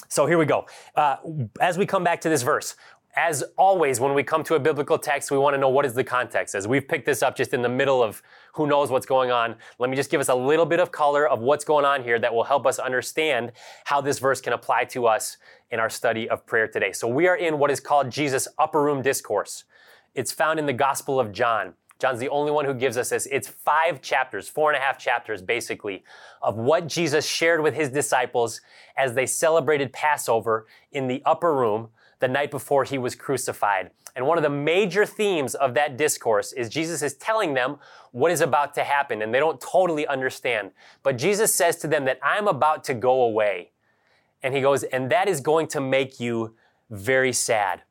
so 0.07 0.25
here 0.25 0.37
we 0.37 0.45
go. 0.45 0.65
Uh, 0.95 1.17
as 1.59 1.77
we 1.77 1.85
come 1.85 2.05
back 2.05 2.21
to 2.21 2.29
this 2.29 2.41
verse, 2.41 2.77
as 3.15 3.43
always, 3.57 3.99
when 3.99 4.15
we 4.15 4.23
come 4.23 4.43
to 4.43 4.55
a 4.55 4.59
biblical 4.59 4.97
text, 4.97 5.29
we 5.29 5.37
want 5.37 5.53
to 5.53 5.59
know 5.59 5.69
what 5.69 5.85
is 5.85 5.93
the 5.93 6.03
context. 6.03 6.55
As 6.55 6.67
we've 6.67 6.87
picked 6.87 7.05
this 7.05 7.21
up 7.21 7.35
just 7.35 7.53
in 7.53 7.61
the 7.61 7.69
middle 7.69 8.01
of 8.01 8.23
who 8.53 8.65
knows 8.65 8.89
what's 8.89 9.05
going 9.05 9.29
on, 9.29 9.55
let 9.77 9.89
me 9.91 9.95
just 9.95 10.09
give 10.09 10.19
us 10.19 10.29
a 10.29 10.35
little 10.35 10.65
bit 10.65 10.79
of 10.79 10.91
color 10.91 11.27
of 11.27 11.39
what's 11.39 11.63
going 11.63 11.85
on 11.85 12.03
here 12.03 12.17
that 12.17 12.33
will 12.33 12.43
help 12.43 12.65
us 12.65 12.79
understand 12.79 13.51
how 13.85 14.01
this 14.01 14.17
verse 14.17 14.41
can 14.41 14.53
apply 14.53 14.85
to 14.85 15.05
us 15.05 15.37
in 15.69 15.79
our 15.79 15.91
study 15.91 16.27
of 16.27 16.45
prayer 16.47 16.67
today. 16.67 16.91
So 16.91 17.07
we 17.07 17.27
are 17.27 17.35
in 17.35 17.59
what 17.59 17.69
is 17.69 17.79
called 17.79 18.09
Jesus' 18.09 18.47
upper 18.57 18.81
room 18.81 19.03
discourse. 19.03 19.65
It's 20.15 20.31
found 20.31 20.57
in 20.57 20.65
the 20.65 20.73
Gospel 20.73 21.19
of 21.19 21.31
John. 21.31 21.73
John's 21.99 22.19
the 22.19 22.29
only 22.29 22.51
one 22.51 22.65
who 22.65 22.73
gives 22.73 22.97
us 22.97 23.09
this. 23.09 23.27
It's 23.27 23.47
five 23.47 24.01
chapters, 24.01 24.49
four 24.49 24.71
and 24.71 24.77
a 24.77 24.83
half 24.83 24.97
chapters 24.97 25.41
basically, 25.41 26.03
of 26.41 26.55
what 26.57 26.87
Jesus 26.87 27.27
shared 27.27 27.61
with 27.61 27.75
his 27.75 27.89
disciples 27.89 28.59
as 28.97 29.13
they 29.13 29.27
celebrated 29.27 29.93
Passover 29.93 30.65
in 30.91 31.07
the 31.07 31.21
upper 31.25 31.55
room 31.55 31.89
the 32.19 32.27
night 32.27 32.51
before 32.51 32.83
he 32.83 32.97
was 32.97 33.15
crucified. 33.15 33.91
And 34.15 34.27
one 34.27 34.37
of 34.37 34.43
the 34.43 34.49
major 34.49 35.05
themes 35.05 35.55
of 35.55 35.73
that 35.73 35.97
discourse 35.97 36.53
is 36.53 36.69
Jesus 36.69 37.01
is 37.01 37.15
telling 37.15 37.53
them 37.53 37.77
what 38.11 38.31
is 38.31 38.41
about 38.41 38.73
to 38.75 38.83
happen, 38.83 39.21
and 39.21 39.33
they 39.33 39.39
don't 39.39 39.59
totally 39.59 40.05
understand. 40.05 40.71
But 41.01 41.17
Jesus 41.17 41.53
says 41.53 41.77
to 41.77 41.87
them 41.87 42.05
that 42.05 42.19
I'm 42.21 42.47
about 42.47 42.83
to 42.85 42.93
go 42.93 43.23
away. 43.23 43.71
And 44.43 44.53
he 44.53 44.61
goes, 44.61 44.83
and 44.83 45.09
that 45.11 45.27
is 45.27 45.39
going 45.39 45.67
to 45.67 45.81
make 45.81 46.19
you 46.19 46.55
very 46.89 47.33
sad. 47.33 47.81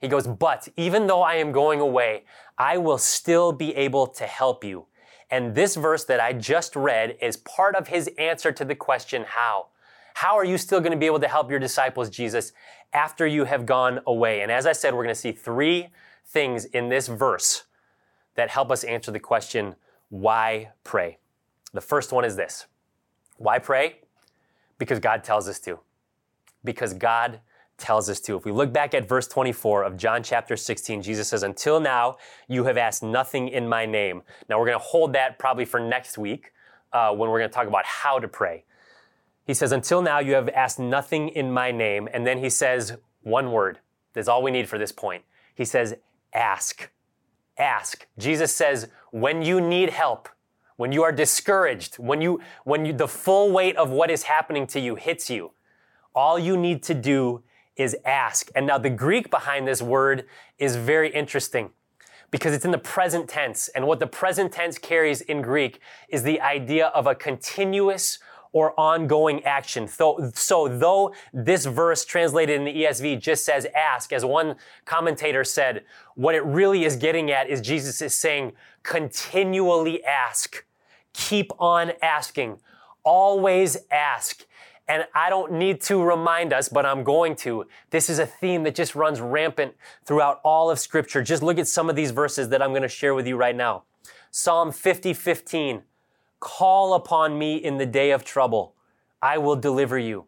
He 0.00 0.08
goes, 0.08 0.26
but 0.26 0.68
even 0.76 1.06
though 1.06 1.20
I 1.20 1.34
am 1.34 1.52
going 1.52 1.80
away, 1.80 2.24
I 2.56 2.78
will 2.78 2.96
still 2.96 3.52
be 3.52 3.74
able 3.76 4.06
to 4.06 4.24
help 4.24 4.64
you. 4.64 4.86
And 5.30 5.54
this 5.54 5.76
verse 5.76 6.04
that 6.04 6.20
I 6.20 6.32
just 6.32 6.74
read 6.74 7.16
is 7.20 7.36
part 7.36 7.76
of 7.76 7.88
his 7.88 8.08
answer 8.18 8.50
to 8.50 8.64
the 8.64 8.74
question, 8.74 9.24
how? 9.28 9.66
How 10.14 10.36
are 10.36 10.44
you 10.44 10.58
still 10.58 10.80
going 10.80 10.92
to 10.92 10.98
be 10.98 11.06
able 11.06 11.20
to 11.20 11.28
help 11.28 11.50
your 11.50 11.58
disciples, 11.58 12.10
Jesus, 12.10 12.52
after 12.92 13.26
you 13.26 13.44
have 13.44 13.66
gone 13.66 14.00
away? 14.06 14.42
And 14.42 14.50
as 14.50 14.66
I 14.66 14.72
said, 14.72 14.94
we're 14.94 15.04
going 15.04 15.14
to 15.14 15.20
see 15.20 15.32
three 15.32 15.88
things 16.26 16.64
in 16.66 16.88
this 16.88 17.08
verse 17.08 17.64
that 18.34 18.50
help 18.50 18.70
us 18.70 18.84
answer 18.84 19.10
the 19.10 19.20
question, 19.20 19.74
why 20.08 20.70
pray? 20.84 21.18
The 21.72 21.80
first 21.80 22.12
one 22.12 22.24
is 22.24 22.36
this. 22.36 22.66
Why 23.36 23.58
pray? 23.58 24.00
Because 24.78 24.98
God 24.98 25.24
tells 25.24 25.48
us 25.48 25.58
to. 25.60 25.80
Because 26.64 26.94
God 26.94 27.40
tells 27.78 28.10
us 28.10 28.20
to. 28.20 28.36
If 28.36 28.44
we 28.44 28.52
look 28.52 28.72
back 28.72 28.94
at 28.94 29.08
verse 29.08 29.26
24 29.26 29.84
of 29.84 29.96
John 29.96 30.22
chapter 30.22 30.56
16, 30.56 31.02
Jesus 31.02 31.28
says, 31.28 31.42
Until 31.42 31.80
now, 31.80 32.18
you 32.48 32.64
have 32.64 32.76
asked 32.76 33.02
nothing 33.02 33.48
in 33.48 33.68
my 33.68 33.86
name. 33.86 34.22
Now, 34.48 34.58
we're 34.58 34.66
going 34.66 34.78
to 34.78 34.84
hold 34.84 35.12
that 35.14 35.38
probably 35.38 35.64
for 35.64 35.80
next 35.80 36.18
week 36.18 36.52
uh, 36.92 37.10
when 37.12 37.30
we're 37.30 37.38
going 37.38 37.50
to 37.50 37.54
talk 37.54 37.66
about 37.66 37.86
how 37.86 38.18
to 38.18 38.28
pray. 38.28 38.64
He 39.50 39.54
says, 39.54 39.72
Until 39.72 40.00
now, 40.00 40.20
you 40.20 40.34
have 40.34 40.48
asked 40.50 40.78
nothing 40.78 41.28
in 41.28 41.50
my 41.50 41.72
name. 41.72 42.08
And 42.14 42.24
then 42.24 42.38
he 42.38 42.48
says, 42.48 42.98
one 43.22 43.50
word. 43.50 43.80
That's 44.12 44.28
all 44.28 44.44
we 44.44 44.52
need 44.52 44.68
for 44.68 44.78
this 44.78 44.92
point. 44.92 45.24
He 45.56 45.64
says, 45.64 45.96
Ask. 46.32 46.88
Ask. 47.58 48.06
Jesus 48.16 48.54
says, 48.54 48.86
When 49.10 49.42
you 49.42 49.60
need 49.60 49.90
help, 49.90 50.28
when 50.76 50.92
you 50.92 51.02
are 51.02 51.10
discouraged, 51.10 51.96
when 51.96 52.20
you, 52.20 52.40
when 52.62 52.86
you, 52.86 52.92
the 52.92 53.08
full 53.08 53.50
weight 53.50 53.74
of 53.74 53.90
what 53.90 54.08
is 54.08 54.22
happening 54.22 54.68
to 54.68 54.78
you 54.78 54.94
hits 54.94 55.28
you, 55.28 55.50
all 56.14 56.38
you 56.38 56.56
need 56.56 56.84
to 56.84 56.94
do 56.94 57.42
is 57.74 57.96
ask. 58.04 58.52
And 58.54 58.68
now 58.68 58.78
the 58.78 58.88
Greek 58.88 59.32
behind 59.32 59.66
this 59.66 59.82
word 59.82 60.26
is 60.60 60.76
very 60.76 61.12
interesting 61.12 61.70
because 62.30 62.54
it's 62.54 62.64
in 62.64 62.70
the 62.70 62.78
present 62.78 63.28
tense. 63.28 63.66
And 63.66 63.88
what 63.88 63.98
the 63.98 64.06
present 64.06 64.52
tense 64.52 64.78
carries 64.78 65.22
in 65.22 65.42
Greek 65.42 65.80
is 66.08 66.22
the 66.22 66.40
idea 66.40 66.86
of 66.86 67.08
a 67.08 67.16
continuous 67.16 68.20
or 68.52 68.78
ongoing 68.78 69.44
action. 69.44 69.86
So, 69.86 70.30
so 70.34 70.68
though 70.68 71.14
this 71.32 71.66
verse 71.66 72.04
translated 72.04 72.56
in 72.56 72.64
the 72.64 72.82
ESV 72.82 73.20
just 73.20 73.44
says 73.44 73.66
ask, 73.74 74.12
as 74.12 74.24
one 74.24 74.56
commentator 74.84 75.44
said, 75.44 75.84
what 76.14 76.34
it 76.34 76.44
really 76.44 76.84
is 76.84 76.96
getting 76.96 77.30
at 77.30 77.48
is 77.48 77.60
Jesus 77.60 78.02
is 78.02 78.16
saying 78.16 78.52
continually 78.82 80.04
ask. 80.04 80.64
Keep 81.12 81.52
on 81.58 81.92
asking. 82.02 82.58
Always 83.04 83.76
ask. 83.90 84.44
And 84.88 85.04
I 85.14 85.30
don't 85.30 85.52
need 85.52 85.80
to 85.82 86.02
remind 86.02 86.52
us, 86.52 86.68
but 86.68 86.84
I'm 86.84 87.04
going 87.04 87.36
to. 87.36 87.66
This 87.90 88.10
is 88.10 88.18
a 88.18 88.26
theme 88.26 88.64
that 88.64 88.74
just 88.74 88.96
runs 88.96 89.20
rampant 89.20 89.74
throughout 90.04 90.40
all 90.42 90.68
of 90.68 90.80
scripture. 90.80 91.22
Just 91.22 91.44
look 91.44 91.58
at 91.58 91.68
some 91.68 91.88
of 91.88 91.94
these 91.94 92.10
verses 92.10 92.48
that 92.48 92.60
I'm 92.60 92.70
going 92.70 92.82
to 92.82 92.88
share 92.88 93.14
with 93.14 93.26
you 93.28 93.36
right 93.36 93.54
now. 93.54 93.84
Psalm 94.32 94.72
50, 94.72 95.14
15. 95.14 95.82
Call 96.40 96.94
upon 96.94 97.38
me 97.38 97.56
in 97.56 97.78
the 97.78 97.86
day 97.86 98.10
of 98.10 98.24
trouble. 98.24 98.74
I 99.22 99.38
will 99.38 99.56
deliver 99.56 99.98
you. 99.98 100.26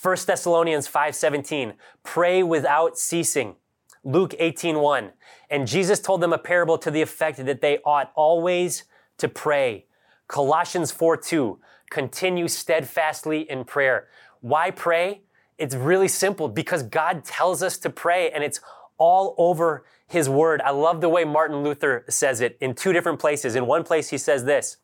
1 0.00 0.26
Thessalonians 0.26 0.86
5:17, 0.86 1.74
pray 2.04 2.42
without 2.42 2.98
ceasing. 2.98 3.56
Luke 4.04 4.34
18:1, 4.38 5.12
and 5.50 5.66
Jesus 5.66 5.98
told 5.98 6.20
them 6.20 6.32
a 6.32 6.38
parable 6.38 6.78
to 6.78 6.90
the 6.90 7.02
effect 7.02 7.44
that 7.44 7.60
they 7.60 7.78
ought 7.84 8.12
always 8.14 8.84
to 9.16 9.28
pray. 9.28 9.86
Colossians 10.28 10.92
4:2, 10.92 11.58
continue 11.90 12.46
steadfastly 12.46 13.50
in 13.50 13.64
prayer. 13.64 14.08
Why 14.40 14.70
pray? 14.70 15.22
It's 15.56 15.74
really 15.74 16.08
simple 16.08 16.48
because 16.48 16.84
God 16.84 17.24
tells 17.24 17.62
us 17.62 17.78
to 17.78 17.90
pray 17.90 18.30
and 18.30 18.44
it's 18.44 18.60
all 18.98 19.34
over 19.38 19.84
his 20.06 20.28
word. 20.28 20.60
I 20.62 20.70
love 20.70 21.00
the 21.00 21.08
way 21.08 21.24
Martin 21.24 21.62
Luther 21.62 22.04
says 22.08 22.40
it 22.40 22.56
in 22.60 22.74
two 22.74 22.92
different 22.92 23.18
places. 23.18 23.56
In 23.56 23.66
one 23.66 23.82
place, 23.82 24.10
he 24.10 24.18
says 24.18 24.44
this, 24.44 24.76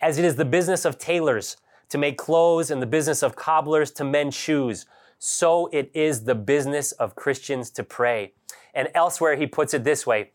as 0.00 0.18
it 0.18 0.24
is 0.24 0.36
the 0.36 0.44
business 0.44 0.84
of 0.84 0.98
tailors 0.98 1.56
to 1.88 1.98
make 1.98 2.18
clothes 2.18 2.70
and 2.70 2.80
the 2.82 2.86
business 2.86 3.22
of 3.22 3.36
cobblers 3.36 3.90
to 3.92 4.04
mend 4.04 4.34
shoes, 4.34 4.86
so 5.18 5.68
it 5.72 5.90
is 5.94 6.24
the 6.24 6.34
business 6.34 6.92
of 6.92 7.14
Christians 7.14 7.70
to 7.70 7.84
pray. 7.84 8.32
And 8.74 8.88
elsewhere, 8.94 9.36
he 9.36 9.46
puts 9.46 9.74
it 9.74 9.84
this 9.84 10.06
way. 10.06 10.32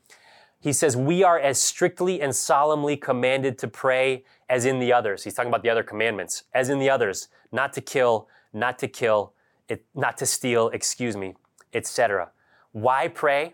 He 0.60 0.74
says, 0.74 0.98
we 0.98 1.24
are 1.24 1.40
as 1.40 1.62
strictly 1.62 2.22
and 2.22 2.36
solemnly 2.36 2.98
commanded 2.98 3.58
to 3.60 3.68
pray 3.68 4.26
as 4.50 4.66
in 4.66 4.80
the 4.80 4.92
others. 4.92 5.24
He's 5.24 5.34
talking 5.34 5.50
about 5.50 5.64
the 5.64 5.70
other 5.70 5.84
commandments, 5.84 6.44
as 6.54 6.70
in 6.70 6.80
the 6.80 6.90
others, 6.90 7.28
not 7.52 7.72
to 7.74 7.82
kill, 7.82 8.28
not 8.52 8.80
to 8.80 8.88
kill, 8.88 9.34
it, 9.70 9.86
not 9.96 10.18
to 10.18 10.26
steal, 10.26 10.70
excuse 10.70 11.16
me, 11.16 11.36
etc. 11.74 12.32
Why 12.72 13.08
pray? 13.08 13.54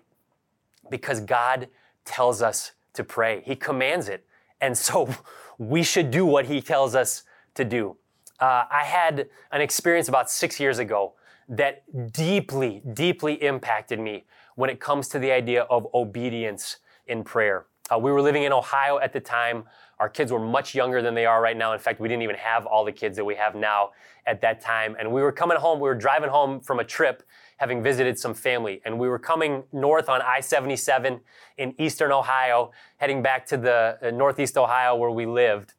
Because 0.90 1.20
God 1.20 1.68
tells 2.06 2.42
us 2.42 2.72
to 2.94 3.04
pray. 3.04 3.42
He 3.46 3.56
commands 3.56 4.10
it. 4.10 4.26
And 4.62 4.78
so 4.78 5.10
we 5.58 5.84
should 5.84 6.12
do 6.12 6.26
what 6.26 6.46
he 6.46 6.62
tells 6.62 6.96
us 6.96 7.24
to 7.56 7.66
do. 7.66 7.98
Uh, 8.40 8.66
I 8.70 8.84
had 8.84 9.30
an 9.52 9.62
experience 9.62 10.10
about 10.10 10.30
six 10.30 10.60
years 10.60 10.80
ago 10.80 11.14
that 11.48 11.84
deeply, 12.12 12.82
deeply 12.94 13.42
impacted 13.44 14.00
me 14.00 14.26
when 14.56 14.70
it 14.70 14.80
comes 14.80 15.08
to 15.10 15.20
the 15.20 15.32
idea 15.32 15.64
of 15.64 15.88
obedience 15.94 16.78
in 17.08 17.24
prayer. 17.24 17.66
Uh, 17.94 18.00
we 18.00 18.12
were 18.12 18.22
living 18.22 18.44
in 18.44 18.52
Ohio 18.52 18.98
at 18.98 19.14
the 19.14 19.20
time. 19.20 19.64
Our 20.00 20.10
kids 20.10 20.32
were 20.32 20.40
much 20.40 20.74
younger 20.74 21.02
than 21.02 21.14
they 21.14 21.26
are 21.26 21.42
right 21.42 21.56
now. 21.56 21.74
In 21.74 21.80
fact, 21.80 22.00
we 22.00 22.10
didn't 22.10 22.24
even 22.24 22.36
have 22.36 22.66
all 22.66 22.84
the 22.84 22.92
kids 22.92 23.16
that 23.18 23.24
we 23.24 23.36
have 23.36 23.56
now 23.56 23.92
at 24.26 24.42
that 24.42 24.60
time. 24.60 24.96
And 25.00 25.12
we 25.12 25.22
were 25.22 25.32
coming 25.32 25.58
home, 25.58 25.80
we 25.80 25.88
were 25.88 25.96
driving 25.96 26.30
home 26.30 26.60
from 26.60 26.80
a 26.80 26.84
trip, 26.84 27.24
having 27.58 27.82
visited 27.82 28.20
some 28.20 28.34
family. 28.34 28.82
And 28.86 29.00
we 29.00 29.08
were 29.08 29.20
coming 29.20 29.64
north 29.72 30.10
on 30.10 30.22
I 30.22 30.40
77 30.40 31.20
in 31.58 31.76
eastern 31.80 32.12
Ohio, 32.12 32.72
heading 32.98 33.22
back 33.22 33.46
to 33.48 33.58
the 33.58 33.98
uh, 34.02 34.12
northeast 34.12 34.58
Ohio 34.58 34.96
where 34.96 35.12
we 35.12 35.26
lived. 35.26 35.74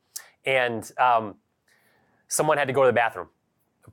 And 0.45 0.91
um, 0.99 1.37
someone 2.29 2.59
had 2.59 2.69
to 2.69 2.75
go 2.75 2.83
to 2.83 2.89
the 2.89 2.95
bathroom. 2.95 3.29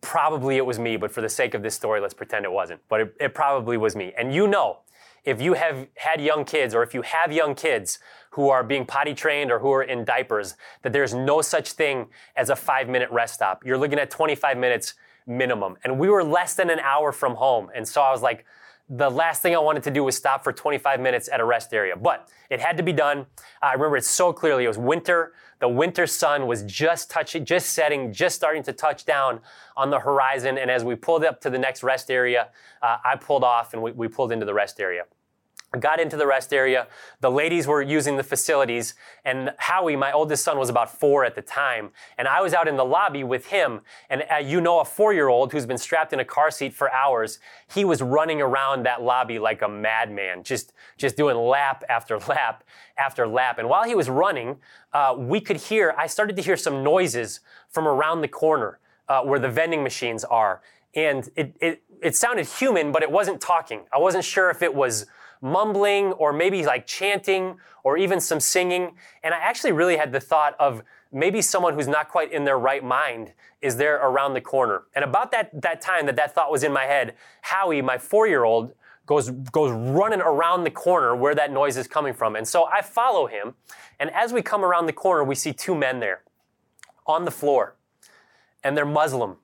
Probably 0.01 0.57
it 0.57 0.65
was 0.65 0.79
me, 0.79 0.97
but 0.97 1.11
for 1.11 1.21
the 1.21 1.29
sake 1.29 1.53
of 1.53 1.61
this 1.61 1.75
story, 1.75 1.99
let's 1.99 2.13
pretend 2.13 2.45
it 2.45 2.51
wasn't. 2.51 2.81
But 2.89 3.01
it, 3.01 3.15
it 3.19 3.33
probably 3.33 3.77
was 3.77 3.95
me. 3.95 4.13
And 4.17 4.33
you 4.33 4.47
know, 4.47 4.79
if 5.23 5.41
you 5.41 5.53
have 5.53 5.87
had 5.95 6.19
young 6.19 6.43
kids 6.43 6.75
or 6.75 6.83
if 6.83 6.93
you 6.93 7.01
have 7.01 7.31
young 7.31 7.55
kids 7.55 7.99
who 8.31 8.49
are 8.49 8.63
being 8.63 8.85
potty 8.85 9.13
trained 9.13 9.51
or 9.51 9.59
who 9.59 9.71
are 9.71 9.83
in 9.83 10.03
diapers, 10.03 10.55
that 10.81 10.91
there's 10.91 11.13
no 11.13 11.41
such 11.41 11.73
thing 11.73 12.07
as 12.35 12.49
a 12.49 12.55
five 12.55 12.89
minute 12.89 13.09
rest 13.09 13.35
stop. 13.35 13.65
You're 13.65 13.77
looking 13.77 13.99
at 13.99 14.09
25 14.09 14.57
minutes 14.57 14.95
minimum. 15.25 15.77
And 15.83 15.99
we 15.99 16.09
were 16.09 16.23
less 16.23 16.55
than 16.55 16.69
an 16.69 16.79
hour 16.79 17.11
from 17.11 17.35
home. 17.35 17.69
And 17.75 17.87
so 17.87 18.01
I 18.01 18.11
was 18.11 18.21
like, 18.21 18.45
the 18.89 19.09
last 19.09 19.41
thing 19.41 19.55
I 19.55 19.59
wanted 19.59 19.83
to 19.83 19.91
do 19.91 20.03
was 20.03 20.17
stop 20.17 20.43
for 20.43 20.51
25 20.51 20.99
minutes 20.99 21.29
at 21.31 21.39
a 21.39 21.45
rest 21.45 21.73
area, 21.73 21.95
but 21.95 22.29
it 22.49 22.59
had 22.59 22.75
to 22.77 22.83
be 22.83 22.91
done. 22.91 23.25
I 23.61 23.73
remember 23.73 23.97
it 23.97 24.05
so 24.05 24.33
clearly. 24.33 24.65
It 24.65 24.67
was 24.67 24.77
winter. 24.77 25.33
The 25.59 25.69
winter 25.69 26.05
sun 26.05 26.47
was 26.47 26.63
just 26.63 27.09
touching, 27.09 27.45
just 27.45 27.69
setting, 27.69 28.11
just 28.11 28.35
starting 28.35 28.61
to 28.63 28.73
touch 28.73 29.05
down 29.05 29.39
on 29.77 29.89
the 29.89 29.99
horizon. 29.99 30.57
And 30.57 30.69
as 30.69 30.83
we 30.83 30.95
pulled 30.95 31.23
up 31.23 31.39
to 31.41 31.49
the 31.49 31.57
next 31.57 31.81
rest 31.81 32.11
area, 32.11 32.49
uh, 32.81 32.97
I 33.03 33.15
pulled 33.15 33.45
off 33.45 33.73
and 33.73 33.81
we, 33.81 33.93
we 33.93 34.07
pulled 34.09 34.33
into 34.33 34.45
the 34.45 34.53
rest 34.53 34.81
area 34.81 35.03
got 35.79 35.99
into 35.99 36.15
the 36.15 36.27
rest 36.27 36.53
area. 36.53 36.87
The 37.21 37.31
ladies 37.31 37.65
were 37.65 37.81
using 37.81 38.17
the 38.17 38.23
facilities, 38.23 38.93
and 39.25 39.53
Howie, 39.57 39.95
my 39.95 40.11
oldest 40.11 40.43
son, 40.43 40.59
was 40.59 40.69
about 40.69 40.99
four 40.99 41.25
at 41.25 41.35
the 41.35 41.41
time. 41.41 41.89
And 42.17 42.27
I 42.27 42.41
was 42.41 42.53
out 42.53 42.67
in 42.67 42.77
the 42.77 42.85
lobby 42.85 43.23
with 43.23 43.47
him. 43.47 43.81
And 44.09 44.23
uh, 44.31 44.37
you 44.37 44.61
know, 44.61 44.79
a 44.79 44.85
four 44.85 45.13
year 45.13 45.29
old 45.29 45.51
who's 45.51 45.65
been 45.65 45.77
strapped 45.77 46.13
in 46.13 46.19
a 46.19 46.25
car 46.25 46.51
seat 46.51 46.73
for 46.73 46.91
hours, 46.93 47.39
he 47.73 47.85
was 47.85 48.01
running 48.01 48.41
around 48.41 48.83
that 48.83 49.01
lobby 49.01 49.39
like 49.39 49.61
a 49.61 49.67
madman, 49.67 50.43
just, 50.43 50.73
just 50.97 51.17
doing 51.17 51.35
lap 51.35 51.83
after 51.89 52.19
lap 52.27 52.63
after 52.97 53.27
lap. 53.27 53.57
And 53.57 53.67
while 53.67 53.83
he 53.83 53.95
was 53.95 54.09
running, 54.09 54.57
uh, 54.93 55.15
we 55.17 55.39
could 55.39 55.57
hear, 55.57 55.95
I 55.97 56.07
started 56.07 56.35
to 56.35 56.41
hear 56.41 56.57
some 56.57 56.83
noises 56.83 57.39
from 57.69 57.87
around 57.87 58.21
the 58.21 58.27
corner 58.27 58.79
uh, 59.09 59.21
where 59.21 59.39
the 59.39 59.49
vending 59.49 59.81
machines 59.81 60.23
are. 60.23 60.61
And 60.95 61.27
it, 61.35 61.55
it, 61.59 61.83
it 62.03 62.15
sounded 62.15 62.45
human, 62.45 62.91
but 62.91 63.01
it 63.01 63.09
wasn't 63.09 63.41
talking. 63.41 63.81
I 63.91 63.97
wasn't 63.97 64.23
sure 64.23 64.51
if 64.51 64.61
it 64.61 64.75
was 64.75 65.07
mumbling 65.43 66.13
or 66.13 66.33
maybe 66.33 66.65
like 66.65 66.87
chanting 66.87 67.57
or 67.83 67.97
even 67.97 68.19
some 68.19 68.39
singing. 68.39 68.95
And 69.23 69.33
I 69.33 69.37
actually 69.37 69.73
really 69.73 69.97
had 69.97 70.11
the 70.11 70.19
thought 70.19 70.55
of 70.59 70.83
maybe 71.11 71.41
someone 71.41 71.73
who's 71.73 71.87
not 71.87 72.09
quite 72.09 72.31
in 72.31 72.45
their 72.45 72.57
right 72.57 72.83
mind 72.83 73.33
is 73.61 73.77
there 73.77 73.97
around 73.97 74.33
the 74.33 74.41
corner. 74.41 74.83
And 74.95 75.03
about 75.03 75.31
that, 75.31 75.61
that 75.61 75.81
time 75.81 76.05
that 76.07 76.15
that 76.15 76.33
thought 76.33 76.51
was 76.51 76.63
in 76.63 76.73
my 76.73 76.85
head, 76.85 77.15
Howie, 77.41 77.81
my 77.81 77.97
four 77.97 78.27
year 78.27 78.43
old, 78.43 78.73
goes, 79.05 79.29
goes 79.29 79.71
running 79.71 80.21
around 80.21 80.63
the 80.63 80.71
corner 80.71 81.15
where 81.15 81.35
that 81.35 81.51
noise 81.51 81.77
is 81.77 81.87
coming 81.87 82.13
from. 82.13 82.35
And 82.35 82.47
so 82.47 82.65
I 82.65 82.81
follow 82.81 83.27
him. 83.27 83.55
And 83.99 84.09
as 84.11 84.31
we 84.31 84.41
come 84.41 84.63
around 84.63 84.85
the 84.85 84.93
corner, 84.93 85.23
we 85.23 85.35
see 85.35 85.53
two 85.53 85.75
men 85.75 85.99
there 85.99 86.23
on 87.05 87.25
the 87.25 87.31
floor. 87.31 87.75
And 88.63 88.77
they're 88.77 88.85
Muslim. 88.85 89.37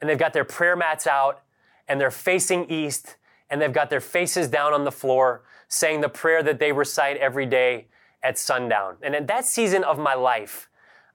And 0.00 0.08
they've 0.08 0.18
got 0.18 0.34
their 0.34 0.44
prayer 0.44 0.76
mats 0.76 1.06
out 1.06 1.42
and 1.88 2.00
they're 2.00 2.10
facing 2.10 2.70
east 2.70 3.16
and 3.50 3.60
they've 3.60 3.72
got 3.72 3.90
their 3.90 4.00
faces 4.00 4.48
down 4.48 4.72
on 4.72 4.84
the 4.84 4.92
floor 4.92 5.42
saying 5.68 6.00
the 6.00 6.08
prayer 6.08 6.42
that 6.42 6.58
they 6.58 6.72
recite 6.72 7.16
every 7.16 7.46
day 7.46 7.86
at 8.22 8.38
sundown. 8.38 8.96
And 9.02 9.14
in 9.14 9.26
that 9.26 9.44
season 9.44 9.84
of 9.84 9.98
my 9.98 10.14
life, 10.14 10.68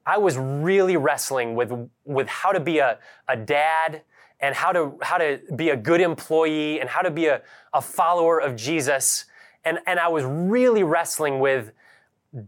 I 0.06 0.18
was 0.18 0.38
really 0.38 0.98
wrestling 0.98 1.56
with, 1.56 1.72
with 2.04 2.28
how 2.28 2.52
to 2.52 2.60
be 2.60 2.80
a, 2.80 3.00
a 3.28 3.36
dad 3.36 4.04
and 4.40 4.54
how 4.54 4.72
to, 4.72 4.94
how 5.02 5.18
to 5.18 5.40
be 5.56 5.70
a 5.70 5.78
good 5.78 6.02
employee 6.02 6.80
and 6.80 6.90
how 6.90 7.02
to 7.02 7.10
be 7.10 7.28
a, 7.28 7.42
a 7.74 7.82
follower 7.82 8.40
of 8.40 8.56
Jesus. 8.56 9.26
And, 9.64 9.80
and 9.88 10.00
I 10.00 10.08
was 10.08 10.24
really 10.24 10.84
wrestling 10.84 11.40
with, 11.40 11.72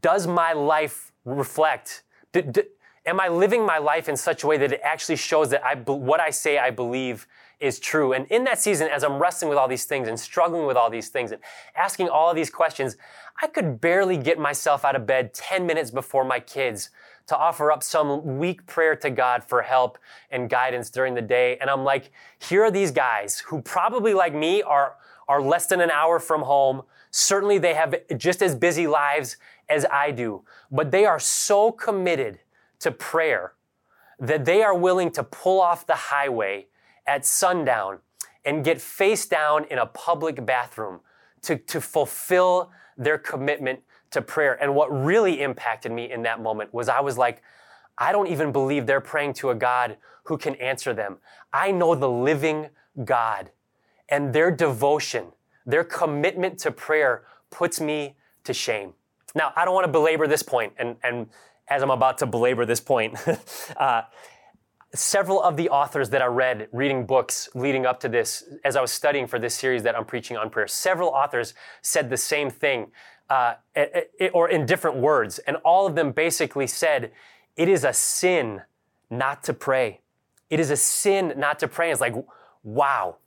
does 0.02 0.28
my 0.28 0.54
life 0.54 1.12
reflect, 1.26 2.04
do, 2.32 2.42
do, 2.42 2.64
am 3.06 3.20
I 3.20 3.30
living 3.30 3.66
my 3.66 3.80
life 3.80 4.08
in 4.08 4.18
such 4.18 4.44
a 4.44 4.48
way 4.48 4.58
that 4.58 4.72
it 4.72 4.82
actually 4.84 5.16
shows 5.16 5.50
that 5.50 5.66
I, 5.66 5.76
what 5.76 6.20
I 6.20 6.30
say 6.30 6.60
I 6.60 6.70
believe 6.70 7.28
is 7.60 7.80
true. 7.80 8.14
And 8.14 8.28
in 8.28 8.44
that 8.44 8.60
season, 8.60 8.88
as 8.88 9.04
I'm 9.04 9.20
wrestling 9.20 9.50
with 9.50 9.58
all 9.58 9.68
these 9.68 9.86
things 9.86 10.08
and 10.08 10.20
struggling 10.20 10.66
with 10.66 10.78
all 10.78 10.90
these 10.90 11.10
things 11.10 11.32
and 11.32 11.42
asking 11.76 12.10
all 12.10 12.30
of 12.30 12.36
these 12.36 12.50
questions, 12.50 12.98
I 13.42 13.48
could 13.48 13.82
barely 13.82 14.18
get 14.18 14.40
myself 14.40 14.86
out 14.86 14.96
of 14.96 15.06
bed 15.06 15.34
10 15.34 15.66
minutes 15.66 15.92
before 15.92 16.24
my 16.24 16.40
kids 16.40 16.90
to 17.28 17.38
offer 17.38 17.72
up 17.72 17.84
some 17.84 18.38
weak 18.38 18.66
prayer 18.66 18.96
to 18.96 19.10
God 19.10 19.44
for 19.44 19.62
help 19.62 19.98
and 20.32 20.50
guidance 20.50 20.90
during 20.90 21.14
the 21.14 21.22
day. 21.22 21.58
And 21.60 21.70
I'm 21.70 21.84
like, 21.84 22.12
here 22.40 22.64
are 22.64 22.72
these 22.72 22.92
guys 22.92 23.40
who 23.40 23.62
probably 23.62 24.14
like 24.14 24.34
me 24.34 24.62
are, 24.62 24.96
are 25.28 25.42
less 25.42 25.68
than 25.68 25.82
an 25.82 25.92
hour 25.92 26.20
from 26.20 26.42
home. 26.42 26.84
Certainly 27.12 27.60
they 27.60 27.74
have 27.74 27.96
just 28.18 28.42
as 28.42 28.56
busy 28.56 28.88
lives 28.88 29.38
as 29.68 29.86
I 29.92 30.12
do, 30.12 30.44
but 30.72 30.92
they 30.92 31.06
are 31.06 31.20
so 31.20 31.72
committed 31.72 32.40
to 32.80 32.92
prayer 32.92 33.54
that 34.20 34.46
they 34.46 34.64
are 34.64 34.76
willing 34.76 35.12
to 35.12 35.24
pull 35.24 35.60
off 35.60 35.86
the 35.86 35.96
highway 35.96 36.68
at 37.08 37.26
sundown 37.26 38.00
and 38.46 38.64
get 38.64 38.80
face 38.82 39.26
down 39.26 39.66
in 39.66 39.78
a 39.78 39.86
public 39.86 40.46
bathroom 40.46 41.00
to, 41.42 41.58
to 41.58 41.82
fulfill 41.82 42.72
their 42.98 43.18
commitment 43.18 43.80
to 44.12 44.22
prayer. 44.22 44.62
And 44.62 44.76
what 44.76 44.88
really 44.88 45.42
impacted 45.42 45.92
me 45.92 46.12
in 46.12 46.24
that 46.24 46.42
moment 46.42 46.74
was 46.74 46.90
I 46.90 47.00
was 47.00 47.18
like, 47.18 47.42
I 47.98 48.12
don't 48.12 48.28
even 48.28 48.52
believe 48.52 48.86
they're 48.86 49.02
praying 49.02 49.34
to 49.36 49.50
a 49.50 49.56
God 49.56 49.98
who 50.24 50.38
can 50.38 50.56
answer 50.56 50.94
them. 50.94 51.18
I 51.52 51.72
know 51.72 51.96
the 51.96 52.10
living 52.10 52.70
God 53.04 53.52
and 54.10 54.34
their 54.34 54.52
devotion, 54.52 55.28
their 55.66 55.84
commitment 55.84 56.60
to 56.60 56.72
prayer 56.72 57.24
puts 57.50 57.80
me 57.80 58.16
to 58.44 58.54
shame. 58.54 58.94
Now, 59.36 59.54
I 59.56 59.66
don't 59.66 59.74
want 59.74 59.86
to 59.86 59.92
belabor 59.92 60.28
this 60.28 60.44
point, 60.44 60.74
and, 60.78 60.96
and 61.04 61.28
as 61.68 61.84
I'm 61.84 61.92
about 61.92 62.18
to 62.20 62.26
belabor 62.26 62.66
this 62.66 62.80
point, 62.80 63.18
uh, 63.78 64.04
several 64.94 65.42
of 65.42 65.58
the 65.58 65.70
authors 65.70 66.10
that 66.12 66.22
I 66.22 66.26
read 66.26 66.70
reading 66.72 67.06
books 67.06 67.50
leading 67.54 67.86
up 67.86 68.00
to 68.02 68.10
this, 68.10 68.44
as 68.64 68.76
I 68.76 68.82
was 68.82 68.92
studying 68.92 69.28
for 69.28 69.40
this 69.40 69.54
series 69.54 69.84
that 69.84 69.96
I'm 69.96 70.06
preaching 70.06 70.38
on 70.38 70.50
prayer, 70.50 70.68
several 70.68 71.10
authors 71.10 71.54
said 71.82 72.10
the 72.10 72.18
same 72.18 72.50
thing, 72.50 72.92
uh, 73.30 73.56
or 74.34 74.50
in 74.50 74.66
different 74.66 74.98
words. 74.98 75.40
And 75.40 75.58
all 75.58 75.86
of 75.86 75.96
them 75.96 76.12
basically 76.12 76.68
said, 76.68 77.12
it 77.56 77.68
is 77.68 77.84
a 77.84 77.92
sin 77.94 78.62
not 79.10 79.44
to 79.44 79.54
pray. 79.54 80.02
It 80.50 80.60
is 80.60 80.72
a 80.72 80.78
sin 80.78 81.34
not 81.36 81.60
to 81.60 81.68
pray. 81.68 81.92
It's 81.92 82.02
like, 82.02 82.16
wow. 82.64 83.18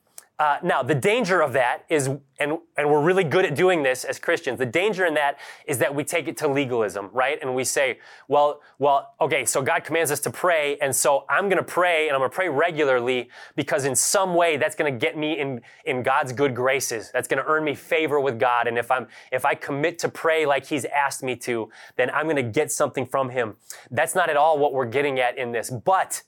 Uh, 0.41 0.57
now, 0.63 0.83
the 0.83 0.95
danger 0.95 1.43
of 1.43 1.53
that 1.53 1.85
is, 1.91 2.09
and, 2.39 2.59
and 2.79 2.89
we're 2.91 3.03
really 3.03 3.25
good 3.25 3.45
at 3.45 3.55
doing 3.55 3.83
this 3.83 4.05
as 4.05 4.19
Christians, 4.19 4.59
the 4.59 4.65
danger 4.65 5.05
in 5.05 5.13
that 5.13 5.39
is 5.67 5.77
that 5.77 5.95
we 5.95 6.03
take 6.03 6.29
it 6.29 6.39
to 6.39 6.49
legalism, 6.49 7.11
right? 7.13 7.39
And 7.43 7.55
we 7.55 7.63
say, 7.63 7.99
well, 8.27 8.63
well, 8.79 9.13
okay, 9.21 9.45
so 9.45 9.61
God 9.61 9.85
commands 9.85 10.11
us 10.11 10.19
to 10.21 10.31
pray, 10.31 10.79
and 10.81 10.97
so 10.97 11.27
I'm 11.29 11.51
gonna 11.51 11.63
pray, 11.63 12.09
and 12.09 12.15
I'm 12.15 12.21
gonna 12.21 12.31
pray 12.31 12.49
regularly 12.49 13.29
because 13.55 13.85
in 13.85 13.95
some 13.95 14.35
way 14.35 14.57
that's 14.57 14.75
gonna 14.75 14.91
get 14.91 15.15
me 15.15 15.39
in, 15.39 15.61
in 15.85 16.03
God's 16.03 16.33
good 16.33 16.55
graces. 16.55 17.11
That's 17.13 17.29
gonna 17.29 17.45
earn 17.47 17.63
me 17.63 17.75
favor 17.75 18.19
with 18.19 18.39
God. 18.39 18.67
And 18.67 18.79
if 18.79 18.91
I'm, 18.91 19.09
if 19.31 19.45
I 19.45 19.55
commit 19.55 19.99
to 19.99 20.09
pray 20.09 20.47
like 20.47 20.65
He's 20.65 20.87
asked 20.87 21.23
me 21.23 21.37
to, 21.37 21.69
then 21.97 22.09
I'm 22.15 22.27
gonna 22.27 22.43
get 22.43 22.73
something 22.73 23.05
from 23.05 23.29
Him. 23.29 23.57
That's 23.91 24.15
not 24.15 24.31
at 24.31 24.39
all 24.39 24.59
what 24.59 24.73
we're 24.73 24.87
getting 24.87 25.21
at 25.21 25.37
in 25.37 25.53
this. 25.53 25.69
But 25.69 26.23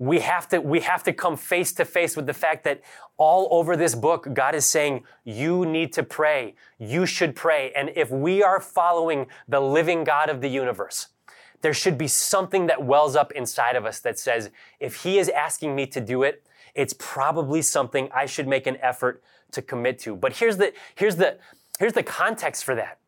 we 0.00 0.20
have 0.20 0.48
to, 0.48 0.60
we 0.62 0.80
have 0.80 1.02
to 1.02 1.12
come 1.12 1.36
face 1.36 1.72
to 1.74 1.84
face 1.84 2.16
with 2.16 2.26
the 2.26 2.32
fact 2.32 2.64
that 2.64 2.80
all 3.18 3.48
over 3.50 3.76
this 3.76 3.94
book, 3.94 4.32
God 4.32 4.54
is 4.54 4.64
saying, 4.64 5.04
you 5.24 5.66
need 5.66 5.92
to 5.92 6.02
pray. 6.02 6.54
You 6.78 7.04
should 7.04 7.36
pray. 7.36 7.70
And 7.76 7.90
if 7.94 8.10
we 8.10 8.42
are 8.42 8.60
following 8.60 9.26
the 9.46 9.60
living 9.60 10.02
God 10.04 10.30
of 10.30 10.40
the 10.40 10.48
universe, 10.48 11.08
there 11.60 11.74
should 11.74 11.98
be 11.98 12.08
something 12.08 12.66
that 12.66 12.82
wells 12.82 13.14
up 13.14 13.30
inside 13.32 13.76
of 13.76 13.84
us 13.84 14.00
that 14.00 14.18
says, 14.18 14.48
if 14.80 15.02
he 15.02 15.18
is 15.18 15.28
asking 15.28 15.76
me 15.76 15.86
to 15.88 16.00
do 16.00 16.22
it, 16.22 16.42
it's 16.74 16.94
probably 16.98 17.60
something 17.60 18.08
I 18.10 18.24
should 18.24 18.48
make 18.48 18.66
an 18.66 18.78
effort 18.80 19.22
to 19.52 19.60
commit 19.60 19.98
to. 20.00 20.16
But 20.16 20.36
here's 20.36 20.56
the, 20.56 20.72
here's 20.94 21.16
the, 21.16 21.36
here's 21.78 21.92
the 21.92 22.02
context 22.02 22.64
for 22.64 22.74
that. 22.74 23.00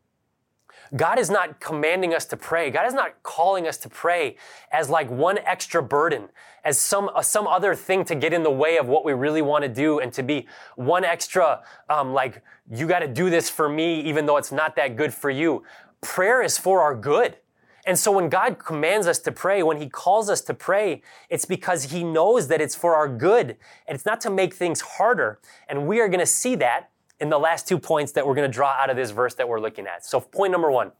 God 0.95 1.19
is 1.19 1.31
not 1.31 1.59
commanding 1.59 2.13
us 2.13 2.27
to 2.27 2.37
pray. 2.37 2.71
God 2.71 2.87
is 2.87 2.93
not 2.93 3.23
calling 3.23 3.67
us 3.67 3.79
to 3.79 3.89
pray 3.89 4.37
as 4.71 4.91
like 4.91 5.11
one 5.11 5.39
extra 5.39 5.83
burden, 5.83 6.29
as 6.65 6.79
some 6.79 7.11
uh, 7.15 7.23
some 7.23 7.47
other 7.47 7.75
thing 7.75 8.05
to 8.05 8.15
get 8.15 8.33
in 8.33 8.43
the 8.43 8.51
way 8.51 8.77
of 8.77 8.89
what 8.89 9.05
we 9.05 9.13
really 9.13 9.43
want 9.43 9.63
to 9.63 9.69
do, 9.69 10.01
and 10.01 10.13
to 10.13 10.23
be 10.23 10.47
one 10.77 11.05
extra 11.05 11.63
um, 11.89 12.13
like 12.13 12.43
you 12.71 12.87
got 12.87 12.99
to 12.99 13.09
do 13.09 13.31
this 13.31 13.49
for 13.49 13.69
me, 13.69 14.01
even 14.03 14.27
though 14.27 14.37
it's 14.37 14.53
not 14.53 14.77
that 14.77 14.97
good 14.97 15.15
for 15.15 15.31
you. 15.31 15.63
Prayer 16.03 16.43
is 16.43 16.59
for 16.59 16.83
our 16.83 16.95
good. 16.95 17.37
And 17.85 17.99
so 17.99 18.13
when 18.13 18.29
God 18.29 18.59
commands 18.59 19.07
us 19.07 19.19
to 19.21 19.33
pray, 19.33 19.63
when 19.63 19.79
He 19.79 19.89
calls 19.89 20.31
us 20.31 20.41
to 20.43 20.55
pray, 20.55 21.03
it's 21.29 21.45
because 21.45 21.85
He 21.85 22.05
knows 22.05 22.49
that 22.49 22.61
it's 22.61 22.77
for 22.77 22.95
our 22.95 23.09
good. 23.09 23.57
And 23.89 23.95
it's 23.97 24.07
not 24.07 24.21
to 24.21 24.31
make 24.31 24.55
things 24.55 24.81
harder. 24.81 25.41
And 25.69 25.87
we 25.87 26.01
are 26.01 26.09
going 26.09 26.21
to 26.21 26.27
see 26.27 26.55
that 26.57 26.91
in 27.23 27.31
the 27.31 27.39
last 27.39 27.69
two 27.69 27.79
points 27.79 28.11
that 28.13 28.27
we're 28.27 28.35
going 28.35 28.51
to 28.51 28.53
draw 28.53 28.75
out 28.79 28.91
of 28.91 28.97
this 28.97 29.13
verse 29.13 29.35
that 29.37 29.49
we're 29.49 29.61
looking 29.61 29.87
at. 29.87 30.05
So, 30.05 30.21
point 30.21 30.51
number 30.51 30.71
one 30.71 30.91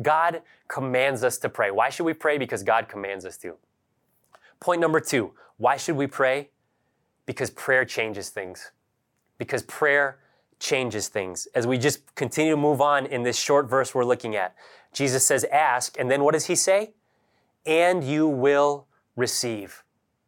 God 0.00 0.40
commands 0.66 1.22
us 1.22 1.36
to 1.38 1.48
pray. 1.50 1.70
Why 1.70 1.90
should 1.90 2.06
we 2.06 2.14
pray? 2.14 2.38
Because 2.38 2.62
God 2.62 2.88
commands 2.88 3.26
us 3.26 3.36
to. 3.38 3.56
Point 4.58 4.80
number 4.80 4.98
two 4.98 5.34
why 5.58 5.76
should 5.76 5.96
we 5.96 6.06
pray? 6.06 6.48
Because 7.26 7.50
prayer 7.50 7.84
changes 7.84 8.30
things. 8.30 8.72
Because 9.36 9.62
prayer 9.62 10.18
changes 10.58 11.08
things. 11.08 11.46
As 11.54 11.66
we 11.66 11.76
just 11.76 12.14
continue 12.14 12.52
to 12.52 12.56
move 12.56 12.80
on 12.80 13.04
in 13.04 13.22
this 13.22 13.38
short 13.38 13.68
verse 13.68 13.94
we're 13.94 14.04
looking 14.04 14.34
at, 14.34 14.54
Jesus 14.94 15.26
says, 15.26 15.44
Ask, 15.52 15.98
and 15.98 16.10
then 16.10 16.24
what 16.24 16.32
does 16.32 16.46
he 16.46 16.56
say? 16.56 16.94
And 17.66 18.02
you 18.02 18.26
will 18.26 18.86
receive. 19.16 19.84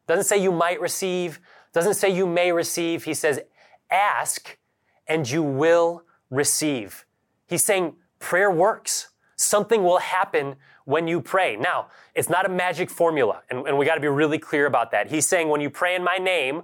Doesn't 0.06 0.24
say 0.24 0.36
you 0.36 0.52
might 0.52 0.80
receive, 0.80 1.40
doesn't 1.72 1.94
say 1.94 2.10
you 2.10 2.26
may 2.26 2.52
receive. 2.52 3.04
He 3.04 3.14
says, 3.14 3.40
Ask, 3.90 4.58
and 5.10 5.28
you 5.28 5.42
will 5.42 6.04
receive. 6.30 7.04
He's 7.48 7.64
saying 7.64 7.96
prayer 8.20 8.50
works. 8.50 9.08
Something 9.36 9.82
will 9.82 9.98
happen 9.98 10.54
when 10.84 11.08
you 11.08 11.20
pray. 11.20 11.56
Now, 11.56 11.88
it's 12.14 12.28
not 12.28 12.46
a 12.46 12.48
magic 12.48 12.88
formula, 12.88 13.42
and, 13.50 13.66
and 13.66 13.76
we 13.76 13.84
got 13.84 13.96
to 13.96 14.00
be 14.00 14.06
really 14.06 14.38
clear 14.38 14.66
about 14.66 14.92
that. 14.92 15.10
He's 15.10 15.26
saying 15.26 15.48
when 15.48 15.60
you 15.60 15.68
pray 15.68 15.96
in 15.96 16.04
my 16.04 16.16
name, 16.16 16.62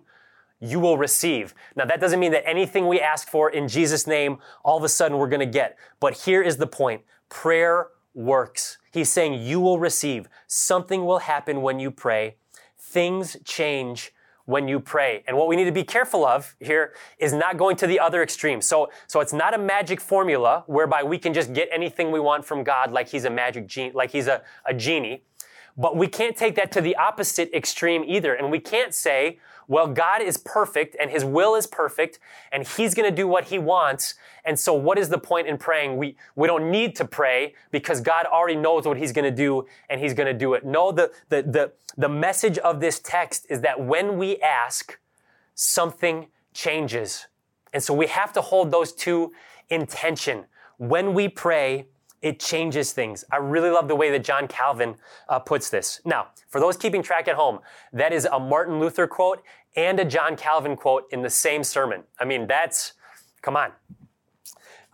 you 0.60 0.78
will 0.78 0.96
receive. 0.96 1.54
Now, 1.74 1.84
that 1.86 2.00
doesn't 2.00 2.20
mean 2.20 2.32
that 2.32 2.48
anything 2.48 2.86
we 2.86 3.00
ask 3.00 3.28
for 3.28 3.50
in 3.50 3.66
Jesus' 3.66 4.06
name, 4.06 4.38
all 4.64 4.78
of 4.78 4.84
a 4.84 4.88
sudden 4.88 5.18
we're 5.18 5.28
going 5.28 5.40
to 5.40 5.46
get. 5.46 5.76
But 5.98 6.14
here 6.14 6.40
is 6.40 6.56
the 6.56 6.66
point 6.68 7.02
prayer 7.28 7.88
works. 8.14 8.78
He's 8.92 9.10
saying 9.10 9.42
you 9.42 9.58
will 9.60 9.80
receive. 9.80 10.28
Something 10.46 11.04
will 11.04 11.18
happen 11.18 11.62
when 11.62 11.80
you 11.80 11.90
pray. 11.90 12.36
Things 12.78 13.36
change 13.44 14.12
when 14.46 14.66
you 14.66 14.80
pray. 14.80 15.22
And 15.28 15.36
what 15.36 15.48
we 15.48 15.56
need 15.56 15.64
to 15.64 15.72
be 15.72 15.84
careful 15.84 16.24
of 16.24 16.56
here 16.60 16.94
is 17.18 17.32
not 17.32 17.56
going 17.56 17.76
to 17.76 17.86
the 17.86 18.00
other 18.00 18.22
extreme. 18.22 18.60
So, 18.62 18.90
so 19.06 19.20
it's 19.20 19.32
not 19.32 19.54
a 19.54 19.58
magic 19.58 20.00
formula 20.00 20.64
whereby 20.66 21.02
we 21.02 21.18
can 21.18 21.34
just 21.34 21.52
get 21.52 21.68
anything 21.70 22.10
we 22.10 22.20
want 22.20 22.44
from 22.44 22.64
God 22.64 22.90
like 22.92 23.08
he's 23.08 23.24
a 23.24 23.30
magic 23.30 23.66
genie, 23.66 23.92
like 23.92 24.10
he's 24.10 24.28
a, 24.28 24.42
a 24.64 24.72
genie. 24.72 25.24
But 25.76 25.96
we 25.96 26.06
can't 26.06 26.36
take 26.36 26.54
that 26.54 26.72
to 26.72 26.80
the 26.80 26.96
opposite 26.96 27.52
extreme 27.52 28.02
either. 28.04 28.34
And 28.34 28.50
we 28.50 28.60
can't 28.60 28.94
say, 28.94 29.38
well, 29.68 29.88
God 29.88 30.22
is 30.22 30.36
perfect 30.36 30.96
and 31.00 31.10
his 31.10 31.24
will 31.24 31.54
is 31.54 31.66
perfect 31.66 32.18
and 32.52 32.66
he's 32.66 32.94
going 32.94 33.08
to 33.08 33.14
do 33.14 33.26
what 33.26 33.44
he 33.44 33.58
wants. 33.58 34.14
And 34.44 34.58
so 34.58 34.74
what 34.74 34.98
is 34.98 35.08
the 35.08 35.18
point 35.18 35.48
in 35.48 35.58
praying? 35.58 35.96
We, 35.96 36.16
we 36.36 36.46
don't 36.46 36.70
need 36.70 36.94
to 36.96 37.04
pray 37.04 37.54
because 37.70 38.00
God 38.00 38.26
already 38.26 38.56
knows 38.56 38.86
what 38.86 38.96
he's 38.96 39.12
going 39.12 39.24
to 39.24 39.36
do 39.36 39.66
and 39.90 40.00
he's 40.00 40.14
going 40.14 40.28
to 40.28 40.38
do 40.38 40.54
it. 40.54 40.64
No, 40.64 40.92
the, 40.92 41.10
the, 41.28 41.42
the, 41.42 41.72
the 41.96 42.08
message 42.08 42.58
of 42.58 42.80
this 42.80 43.00
text 43.00 43.46
is 43.50 43.60
that 43.62 43.80
when 43.80 44.18
we 44.18 44.36
ask, 44.38 44.98
something 45.54 46.28
changes. 46.52 47.26
And 47.72 47.82
so 47.82 47.92
we 47.92 48.06
have 48.06 48.32
to 48.34 48.40
hold 48.40 48.70
those 48.70 48.92
two 48.92 49.32
in 49.68 49.86
tension. 49.86 50.44
When 50.78 51.14
we 51.14 51.28
pray, 51.28 51.86
it 52.22 52.40
changes 52.40 52.92
things. 52.92 53.24
I 53.30 53.36
really 53.36 53.70
love 53.70 53.88
the 53.88 53.96
way 53.96 54.10
that 54.10 54.24
John 54.24 54.48
Calvin 54.48 54.96
uh, 55.28 55.38
puts 55.38 55.70
this. 55.70 56.00
Now, 56.04 56.28
for 56.48 56.60
those 56.60 56.76
keeping 56.76 57.02
track 57.02 57.28
at 57.28 57.36
home, 57.36 57.60
that 57.92 58.12
is 58.12 58.26
a 58.30 58.38
Martin 58.38 58.80
Luther 58.80 59.06
quote 59.06 59.42
and 59.76 60.00
a 60.00 60.04
John 60.04 60.36
Calvin 60.36 60.76
quote 60.76 61.04
in 61.10 61.22
the 61.22 61.30
same 61.30 61.62
sermon. 61.62 62.02
I 62.18 62.24
mean, 62.24 62.46
that's, 62.46 62.94
come 63.42 63.56
on. 63.56 63.72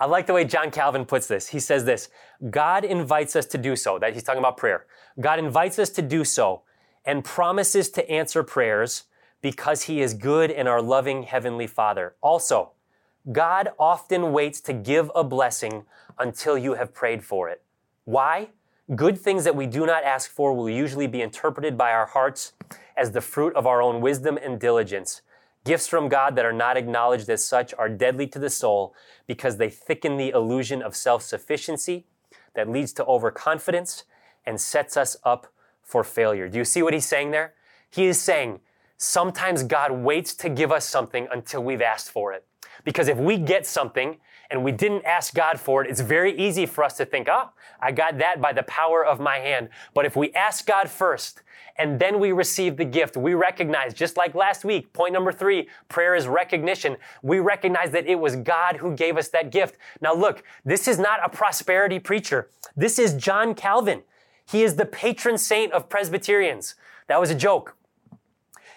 I 0.00 0.06
like 0.06 0.26
the 0.26 0.32
way 0.32 0.44
John 0.44 0.70
Calvin 0.72 1.04
puts 1.04 1.28
this. 1.28 1.48
He 1.48 1.60
says 1.60 1.84
this 1.84 2.08
God 2.50 2.84
invites 2.84 3.36
us 3.36 3.46
to 3.46 3.58
do 3.58 3.76
so, 3.76 3.98
that 4.00 4.14
he's 4.14 4.24
talking 4.24 4.40
about 4.40 4.56
prayer. 4.56 4.86
God 5.20 5.38
invites 5.38 5.78
us 5.78 5.90
to 5.90 6.02
do 6.02 6.24
so 6.24 6.62
and 7.04 7.24
promises 7.24 7.88
to 7.90 8.10
answer 8.10 8.42
prayers 8.42 9.04
because 9.42 9.82
he 9.82 10.00
is 10.00 10.14
good 10.14 10.50
and 10.50 10.68
our 10.68 10.82
loving 10.82 11.24
heavenly 11.24 11.66
Father. 11.66 12.14
Also, 12.20 12.72
God 13.30 13.68
often 13.78 14.32
waits 14.32 14.60
to 14.62 14.72
give 14.72 15.10
a 15.14 15.22
blessing 15.22 15.84
until 16.18 16.58
you 16.58 16.74
have 16.74 16.92
prayed 16.92 17.22
for 17.22 17.48
it. 17.48 17.62
Why? 18.04 18.48
Good 18.96 19.16
things 19.16 19.44
that 19.44 19.54
we 19.54 19.66
do 19.66 19.86
not 19.86 20.02
ask 20.02 20.28
for 20.28 20.52
will 20.54 20.68
usually 20.68 21.06
be 21.06 21.22
interpreted 21.22 21.78
by 21.78 21.92
our 21.92 22.06
hearts 22.06 22.52
as 22.96 23.12
the 23.12 23.20
fruit 23.20 23.54
of 23.54 23.66
our 23.66 23.80
own 23.80 24.00
wisdom 24.00 24.36
and 24.42 24.58
diligence. 24.58 25.22
Gifts 25.64 25.86
from 25.86 26.08
God 26.08 26.34
that 26.34 26.44
are 26.44 26.52
not 26.52 26.76
acknowledged 26.76 27.30
as 27.30 27.44
such 27.44 27.72
are 27.74 27.88
deadly 27.88 28.26
to 28.26 28.40
the 28.40 28.50
soul 28.50 28.92
because 29.28 29.56
they 29.56 29.70
thicken 29.70 30.16
the 30.16 30.30
illusion 30.30 30.82
of 30.82 30.96
self 30.96 31.22
sufficiency 31.22 32.06
that 32.54 32.68
leads 32.68 32.92
to 32.94 33.04
overconfidence 33.04 34.02
and 34.44 34.60
sets 34.60 34.96
us 34.96 35.16
up 35.22 35.46
for 35.80 36.02
failure. 36.02 36.48
Do 36.48 36.58
you 36.58 36.64
see 36.64 36.82
what 36.82 36.92
he's 36.92 37.06
saying 37.06 37.30
there? 37.30 37.54
He 37.88 38.06
is 38.06 38.20
saying 38.20 38.60
sometimes 38.96 39.62
God 39.62 39.92
waits 39.92 40.34
to 40.34 40.48
give 40.48 40.72
us 40.72 40.88
something 40.88 41.28
until 41.30 41.62
we've 41.62 41.82
asked 41.82 42.10
for 42.10 42.32
it. 42.32 42.44
Because 42.84 43.08
if 43.08 43.18
we 43.18 43.38
get 43.38 43.66
something 43.66 44.18
and 44.50 44.62
we 44.62 44.72
didn't 44.72 45.04
ask 45.04 45.34
God 45.34 45.58
for 45.58 45.82
it, 45.82 45.90
it's 45.90 46.00
very 46.00 46.38
easy 46.38 46.66
for 46.66 46.84
us 46.84 46.96
to 46.98 47.04
think, 47.06 47.28
oh, 47.30 47.50
I 47.80 47.92
got 47.92 48.18
that 48.18 48.40
by 48.40 48.52
the 48.52 48.62
power 48.64 49.04
of 49.04 49.18
my 49.20 49.38
hand. 49.38 49.68
But 49.94 50.04
if 50.04 50.16
we 50.16 50.32
ask 50.32 50.66
God 50.66 50.90
first 50.90 51.42
and 51.76 51.98
then 51.98 52.20
we 52.20 52.32
receive 52.32 52.76
the 52.76 52.84
gift, 52.84 53.16
we 53.16 53.34
recognize, 53.34 53.94
just 53.94 54.16
like 54.16 54.34
last 54.34 54.64
week, 54.64 54.92
point 54.92 55.14
number 55.14 55.32
three, 55.32 55.68
prayer 55.88 56.14
is 56.14 56.26
recognition. 56.26 56.96
We 57.22 57.38
recognize 57.38 57.90
that 57.92 58.06
it 58.06 58.16
was 58.16 58.36
God 58.36 58.76
who 58.76 58.94
gave 58.94 59.16
us 59.16 59.28
that 59.28 59.50
gift. 59.50 59.78
Now 60.00 60.14
look, 60.14 60.42
this 60.64 60.86
is 60.86 60.98
not 60.98 61.24
a 61.24 61.28
prosperity 61.28 61.98
preacher. 61.98 62.50
This 62.76 62.98
is 62.98 63.14
John 63.14 63.54
Calvin. 63.54 64.02
He 64.44 64.62
is 64.62 64.76
the 64.76 64.86
patron 64.86 65.38
saint 65.38 65.72
of 65.72 65.88
Presbyterians. 65.88 66.74
That 67.06 67.20
was 67.20 67.30
a 67.30 67.34
joke. 67.34 67.76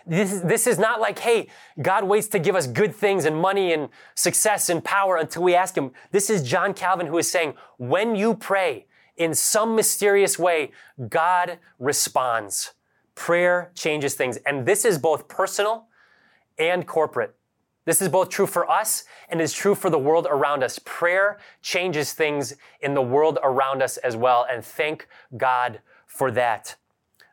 This 0.07 0.31
is, 0.31 0.41
this 0.43 0.67
is 0.67 0.77
not 0.77 1.01
like, 1.01 1.19
hey, 1.19 1.47
God 1.81 2.03
waits 2.03 2.27
to 2.27 2.39
give 2.39 2.55
us 2.55 2.67
good 2.67 2.93
things 2.93 3.25
and 3.25 3.35
money 3.35 3.73
and 3.73 3.89
success 4.13 4.69
and 4.69 4.83
power 4.83 5.17
until 5.17 5.43
we 5.43 5.55
ask 5.55 5.75
Him. 5.75 5.91
This 6.11 6.29
is 6.29 6.43
John 6.43 6.73
Calvin 6.73 7.07
who 7.07 7.17
is 7.17 7.29
saying, 7.29 7.55
when 7.77 8.15
you 8.15 8.35
pray 8.35 8.85
in 9.17 9.33
some 9.33 9.75
mysterious 9.75 10.37
way, 10.37 10.71
God 11.09 11.59
responds. 11.79 12.73
Prayer 13.15 13.71
changes 13.73 14.13
things. 14.13 14.37
And 14.45 14.65
this 14.65 14.85
is 14.85 14.97
both 14.97 15.27
personal 15.27 15.87
and 16.59 16.85
corporate. 16.85 17.35
This 17.85 18.01
is 18.01 18.09
both 18.09 18.29
true 18.29 18.47
for 18.47 18.69
us 18.69 19.05
and 19.29 19.39
is 19.39 19.53
true 19.53 19.75
for 19.75 19.89
the 19.89 19.99
world 19.99 20.27
around 20.29 20.63
us. 20.63 20.79
Prayer 20.83 21.39
changes 21.61 22.13
things 22.13 22.55
in 22.81 22.93
the 22.93 23.01
world 23.01 23.37
around 23.43 23.81
us 23.81 23.97
as 23.97 24.15
well. 24.15 24.45
And 24.51 24.65
thank 24.65 25.07
God 25.37 25.79
for 26.05 26.31
that. 26.31 26.75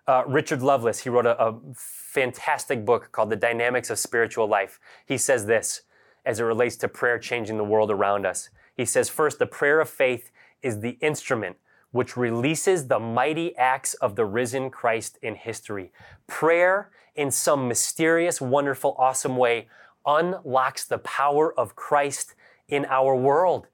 Uh, 0.06 0.24
Richard 0.26 0.62
Lovelace, 0.62 1.00
he 1.00 1.08
wrote 1.08 1.26
a, 1.26 1.40
a 1.40 1.58
fantastic 1.74 2.84
book 2.84 3.10
called 3.12 3.30
The 3.30 3.36
Dynamics 3.36 3.88
of 3.88 3.98
Spiritual 3.98 4.48
Life. 4.48 4.80
He 5.06 5.16
says 5.16 5.46
this 5.46 5.82
as 6.24 6.40
it 6.40 6.44
relates 6.44 6.76
to 6.76 6.88
prayer 6.88 7.18
changing 7.18 7.56
the 7.56 7.64
world 7.64 7.90
around 7.90 8.26
us. 8.26 8.50
He 8.76 8.84
says, 8.84 9.08
first, 9.08 9.38
the 9.38 9.46
prayer 9.46 9.80
of 9.80 9.88
faith 9.88 10.30
is 10.62 10.80
the 10.80 10.96
instrument 11.00 11.56
which 11.92 12.16
releases 12.16 12.88
the 12.88 12.98
mighty 12.98 13.54
acts 13.56 13.94
of 13.94 14.16
the 14.16 14.24
risen 14.24 14.70
Christ 14.70 15.18
in 15.22 15.34
history. 15.34 15.92
Prayer, 16.26 16.90
in 17.14 17.30
some 17.30 17.68
mysterious, 17.68 18.40
wonderful, 18.40 18.96
awesome 18.98 19.36
way, 19.36 19.68
unlocks 20.06 20.84
the 20.84 20.98
power 20.98 21.52
of 21.58 21.76
Christ 21.76 22.34
in 22.66 22.86
our 22.86 23.14
world. 23.14 23.66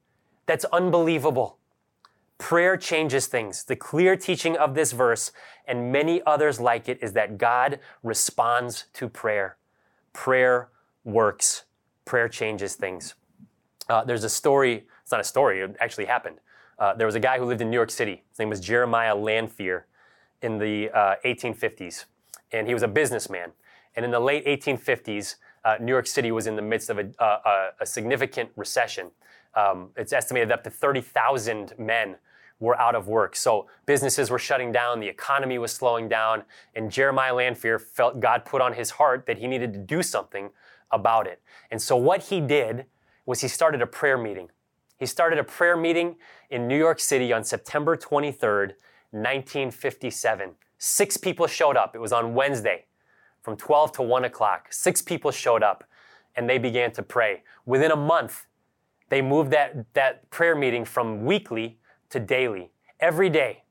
That's 0.45 0.65
unbelievable. 0.65 1.58
Prayer 2.39 2.77
changes 2.77 3.27
things. 3.27 3.65
The 3.65 3.75
clear 3.75 4.15
teaching 4.15 4.57
of 4.57 4.73
this 4.73 4.93
verse 4.93 5.31
and 5.67 5.91
many 5.91 6.21
others 6.25 6.59
like 6.59 6.89
it 6.89 6.97
is 7.03 7.13
that 7.13 7.37
God 7.37 7.79
responds 8.01 8.85
to 8.93 9.07
prayer. 9.07 9.57
Prayer 10.13 10.69
works. 11.03 11.65
Prayer 12.05 12.27
changes 12.27 12.75
things. 12.75 13.13
Uh, 13.89 14.03
there's 14.03 14.23
a 14.23 14.29
story, 14.29 14.87
it's 15.03 15.11
not 15.11 15.19
a 15.19 15.23
story, 15.23 15.61
it 15.61 15.75
actually 15.79 16.05
happened. 16.05 16.37
Uh, 16.79 16.93
there 16.93 17.05
was 17.05 17.15
a 17.15 17.19
guy 17.19 17.37
who 17.37 17.45
lived 17.45 17.61
in 17.61 17.69
New 17.69 17.75
York 17.77 17.91
City. 17.91 18.23
His 18.29 18.39
name 18.39 18.49
was 18.49 18.61
Jeremiah 18.61 19.15
Lanphier 19.15 19.85
in 20.41 20.57
the 20.57 20.89
uh, 20.91 21.15
1850s. 21.25 22.05
And 22.53 22.67
he 22.67 22.73
was 22.73 22.83
a 22.83 22.87
businessman. 22.87 23.51
And 23.95 24.05
in 24.05 24.11
the 24.11 24.19
late 24.19 24.45
1850s, 24.45 25.35
uh, 25.65 25.75
New 25.81 25.91
York 25.91 26.07
City 26.07 26.31
was 26.31 26.47
in 26.47 26.55
the 26.55 26.61
midst 26.61 26.89
of 26.89 26.99
a, 26.99 27.09
a, 27.19 27.69
a 27.81 27.85
significant 27.85 28.49
recession. 28.55 29.11
Um, 29.55 29.89
it's 29.97 30.13
estimated 30.13 30.53
up 30.53 30.63
to 30.63 30.69
30,000 30.69 31.73
men 31.77 32.15
were 32.59 32.79
out 32.79 32.95
of 32.95 33.07
work. 33.07 33.35
So 33.35 33.67
businesses 33.85 34.29
were 34.29 34.39
shutting 34.39 34.71
down, 34.71 34.99
the 34.99 35.07
economy 35.07 35.57
was 35.57 35.71
slowing 35.71 36.09
down, 36.09 36.43
and 36.75 36.91
Jeremiah 36.91 37.33
Lanphier 37.33 37.79
felt 37.79 38.19
God 38.19 38.45
put 38.45 38.61
on 38.61 38.73
his 38.73 38.91
heart 38.91 39.25
that 39.27 39.37
he 39.37 39.47
needed 39.47 39.73
to 39.73 39.79
do 39.79 40.03
something 40.03 40.49
about 40.91 41.27
it. 41.27 41.41
And 41.71 41.81
so 41.81 41.95
what 41.95 42.23
he 42.23 42.41
did 42.41 42.85
was 43.25 43.41
he 43.41 43.47
started 43.47 43.81
a 43.81 43.87
prayer 43.87 44.17
meeting. 44.17 44.49
He 44.97 45.05
started 45.05 45.39
a 45.39 45.43
prayer 45.43 45.77
meeting 45.77 46.15
in 46.49 46.67
New 46.67 46.77
York 46.77 46.99
City 46.99 47.31
on 47.31 47.43
September 47.43 47.95
23rd, 47.95 48.73
1957. 49.11 50.51
Six 50.77 51.17
people 51.17 51.47
showed 51.47 51.77
up. 51.77 51.95
It 51.95 51.99
was 51.99 52.11
on 52.11 52.33
Wednesday 52.33 52.85
from 53.41 53.55
12 53.55 53.93
to 53.93 54.01
1 54.01 54.25
o'clock. 54.25 54.67
Six 54.71 55.01
people 55.01 55.31
showed 55.31 55.63
up 55.63 55.85
and 56.35 56.49
they 56.49 56.57
began 56.57 56.91
to 56.91 57.03
pray. 57.03 57.43
Within 57.65 57.91
a 57.91 57.95
month, 57.95 58.45
they 59.09 59.21
moved 59.21 59.51
that, 59.51 59.93
that 59.93 60.29
prayer 60.29 60.55
meeting 60.55 60.85
from 60.85 61.25
weekly 61.25 61.79
to 62.09 62.19
daily. 62.19 62.71
Every 62.99 63.29
day, 63.29 63.63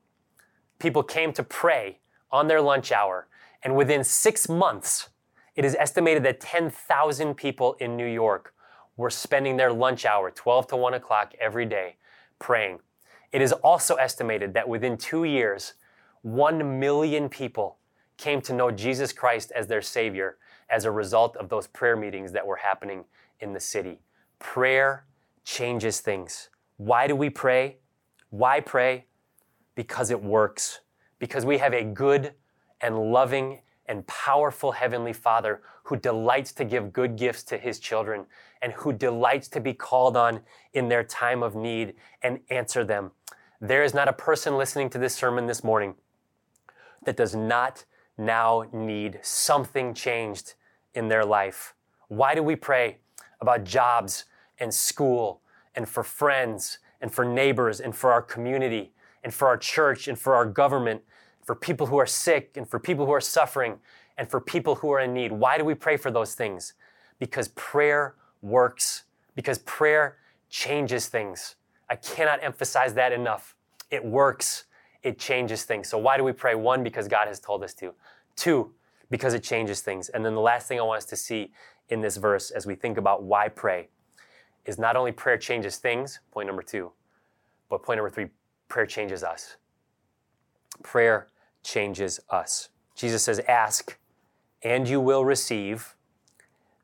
people 0.79 1.03
came 1.03 1.33
to 1.33 1.43
pray 1.43 1.99
on 2.31 2.47
their 2.47 2.61
lunch 2.61 2.91
hour. 2.91 3.27
And 3.63 3.75
within 3.75 4.03
six 4.03 4.47
months, 4.47 5.09
it 5.55 5.65
is 5.65 5.75
estimated 5.75 6.23
that 6.23 6.39
10,000 6.39 7.35
people 7.35 7.75
in 7.79 7.97
New 7.97 8.07
York 8.07 8.53
were 8.95 9.09
spending 9.09 9.57
their 9.57 9.71
lunch 9.71 10.05
hour, 10.05 10.31
12 10.31 10.67
to 10.67 10.75
1 10.77 10.93
o'clock 10.93 11.33
every 11.39 11.65
day, 11.65 11.97
praying. 12.37 12.79
It 13.31 13.41
is 13.41 13.51
also 13.51 13.95
estimated 13.95 14.53
that 14.53 14.67
within 14.67 14.97
two 14.97 15.23
years, 15.23 15.73
1 16.21 16.79
million 16.79 17.29
people 17.29 17.77
came 18.17 18.41
to 18.41 18.53
know 18.53 18.71
Jesus 18.71 19.13
Christ 19.13 19.51
as 19.51 19.67
their 19.67 19.81
Savior 19.81 20.37
as 20.69 20.85
a 20.85 20.91
result 20.91 21.35
of 21.37 21.49
those 21.49 21.67
prayer 21.67 21.95
meetings 21.95 22.31
that 22.33 22.45
were 22.45 22.57
happening 22.57 23.05
in 23.39 23.53
the 23.53 23.59
city. 23.59 23.99
Prayer 24.39 25.05
changes 25.43 25.99
things. 25.99 26.49
Why 26.77 27.07
do 27.07 27.15
we 27.15 27.29
pray? 27.29 27.77
Why 28.29 28.59
pray? 28.59 29.05
Because 29.75 30.11
it 30.11 30.21
works. 30.21 30.81
Because 31.19 31.45
we 31.45 31.57
have 31.57 31.73
a 31.73 31.83
good 31.83 32.33
and 32.81 33.11
loving 33.11 33.61
and 33.87 34.05
powerful 34.07 34.71
Heavenly 34.71 35.13
Father 35.13 35.61
who 35.83 35.97
delights 35.97 36.51
to 36.53 36.63
give 36.63 36.93
good 36.93 37.15
gifts 37.15 37.43
to 37.43 37.57
His 37.57 37.79
children 37.79 38.25
and 38.61 38.73
who 38.73 38.93
delights 38.93 39.47
to 39.49 39.59
be 39.59 39.73
called 39.73 40.15
on 40.15 40.41
in 40.73 40.87
their 40.87 41.03
time 41.03 41.41
of 41.41 41.55
need 41.55 41.95
and 42.21 42.39
answer 42.49 42.83
them. 42.83 43.11
There 43.59 43.83
is 43.83 43.93
not 43.93 44.07
a 44.07 44.13
person 44.13 44.57
listening 44.57 44.89
to 44.91 44.99
this 44.99 45.15
sermon 45.15 45.47
this 45.47 45.63
morning 45.63 45.95
that 47.05 47.17
does 47.17 47.35
not 47.35 47.83
now 48.17 48.65
need 48.71 49.19
something 49.23 49.93
changed 49.93 50.53
in 50.93 51.07
their 51.07 51.25
life. 51.25 51.73
Why 52.09 52.35
do 52.35 52.43
we 52.43 52.55
pray 52.55 52.97
about 53.41 53.63
jobs 53.63 54.25
and 54.59 54.73
school 54.73 55.41
and 55.75 55.87
for 55.87 56.03
friends 56.03 56.79
and 57.01 57.13
for 57.13 57.25
neighbors 57.25 57.79
and 57.79 57.95
for 57.95 58.11
our 58.11 58.21
community 58.21 58.91
and 59.23 59.33
for 59.33 59.47
our 59.47 59.57
church 59.57 60.07
and 60.07 60.17
for 60.17 60.35
our 60.35 60.45
government, 60.45 61.01
for 61.43 61.55
people 61.55 61.87
who 61.87 61.97
are 61.97 62.05
sick 62.05 62.51
and 62.55 62.69
for 62.69 62.79
people 62.79 63.05
who 63.05 63.11
are 63.11 63.21
suffering 63.21 63.77
and 64.17 64.29
for 64.29 64.39
people 64.39 64.75
who 64.75 64.91
are 64.91 64.99
in 64.99 65.13
need. 65.13 65.31
Why 65.31 65.57
do 65.57 65.65
we 65.65 65.73
pray 65.73 65.97
for 65.97 66.11
those 66.11 66.35
things? 66.35 66.73
Because 67.19 67.47
prayer 67.49 68.15
works, 68.41 69.03
because 69.35 69.59
prayer 69.59 70.17
changes 70.49 71.07
things. 71.07 71.55
I 71.89 71.95
cannot 71.95 72.43
emphasize 72.43 72.93
that 72.95 73.11
enough. 73.11 73.55
It 73.89 74.03
works, 74.03 74.65
it 75.03 75.17
changes 75.17 75.63
things. 75.63 75.89
So, 75.89 75.97
why 75.97 76.17
do 76.17 76.23
we 76.23 76.33
pray? 76.33 76.55
One, 76.55 76.83
because 76.83 77.07
God 77.07 77.27
has 77.27 77.39
told 77.39 77.63
us 77.63 77.73
to. 77.75 77.93
Two, 78.35 78.71
because 79.09 79.33
it 79.33 79.43
changes 79.43 79.81
things. 79.81 80.09
And 80.09 80.23
then 80.23 80.35
the 80.35 80.41
last 80.41 80.67
thing 80.67 80.79
I 80.79 80.83
want 80.83 80.99
us 80.99 81.05
to 81.05 81.15
see 81.15 81.51
in 81.89 82.01
this 82.01 82.17
verse 82.17 82.51
as 82.51 82.65
we 82.65 82.75
think 82.75 82.97
about 82.97 83.23
why 83.23 83.49
pray 83.49 83.89
is 84.69 84.77
not 84.77 84.95
only 84.95 85.11
prayer 85.11 85.37
changes 85.37 85.77
things, 85.77 86.19
point 86.31 86.45
number 86.45 86.61
two, 86.61 86.91
but 87.69 87.81
point 87.81 87.97
number 87.97 88.09
three, 88.09 88.27
prayer 88.67 88.85
changes 88.85 89.23
us. 89.23 89.57
Prayer 90.83 91.29
changes 91.63 92.19
us. 92.29 92.69
Jesus 92.95 93.23
says, 93.23 93.39
Ask, 93.47 93.97
and 94.63 94.87
you 94.87 95.01
will 95.01 95.25
receive, 95.25 95.95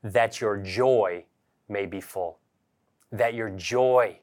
that 0.04 0.42
your 0.42 0.58
joy 0.58 1.26
may 1.70 1.86
be 1.86 2.02
full. 2.02 2.40
That 3.12 3.36
your 3.36 3.52
joy 3.52 4.20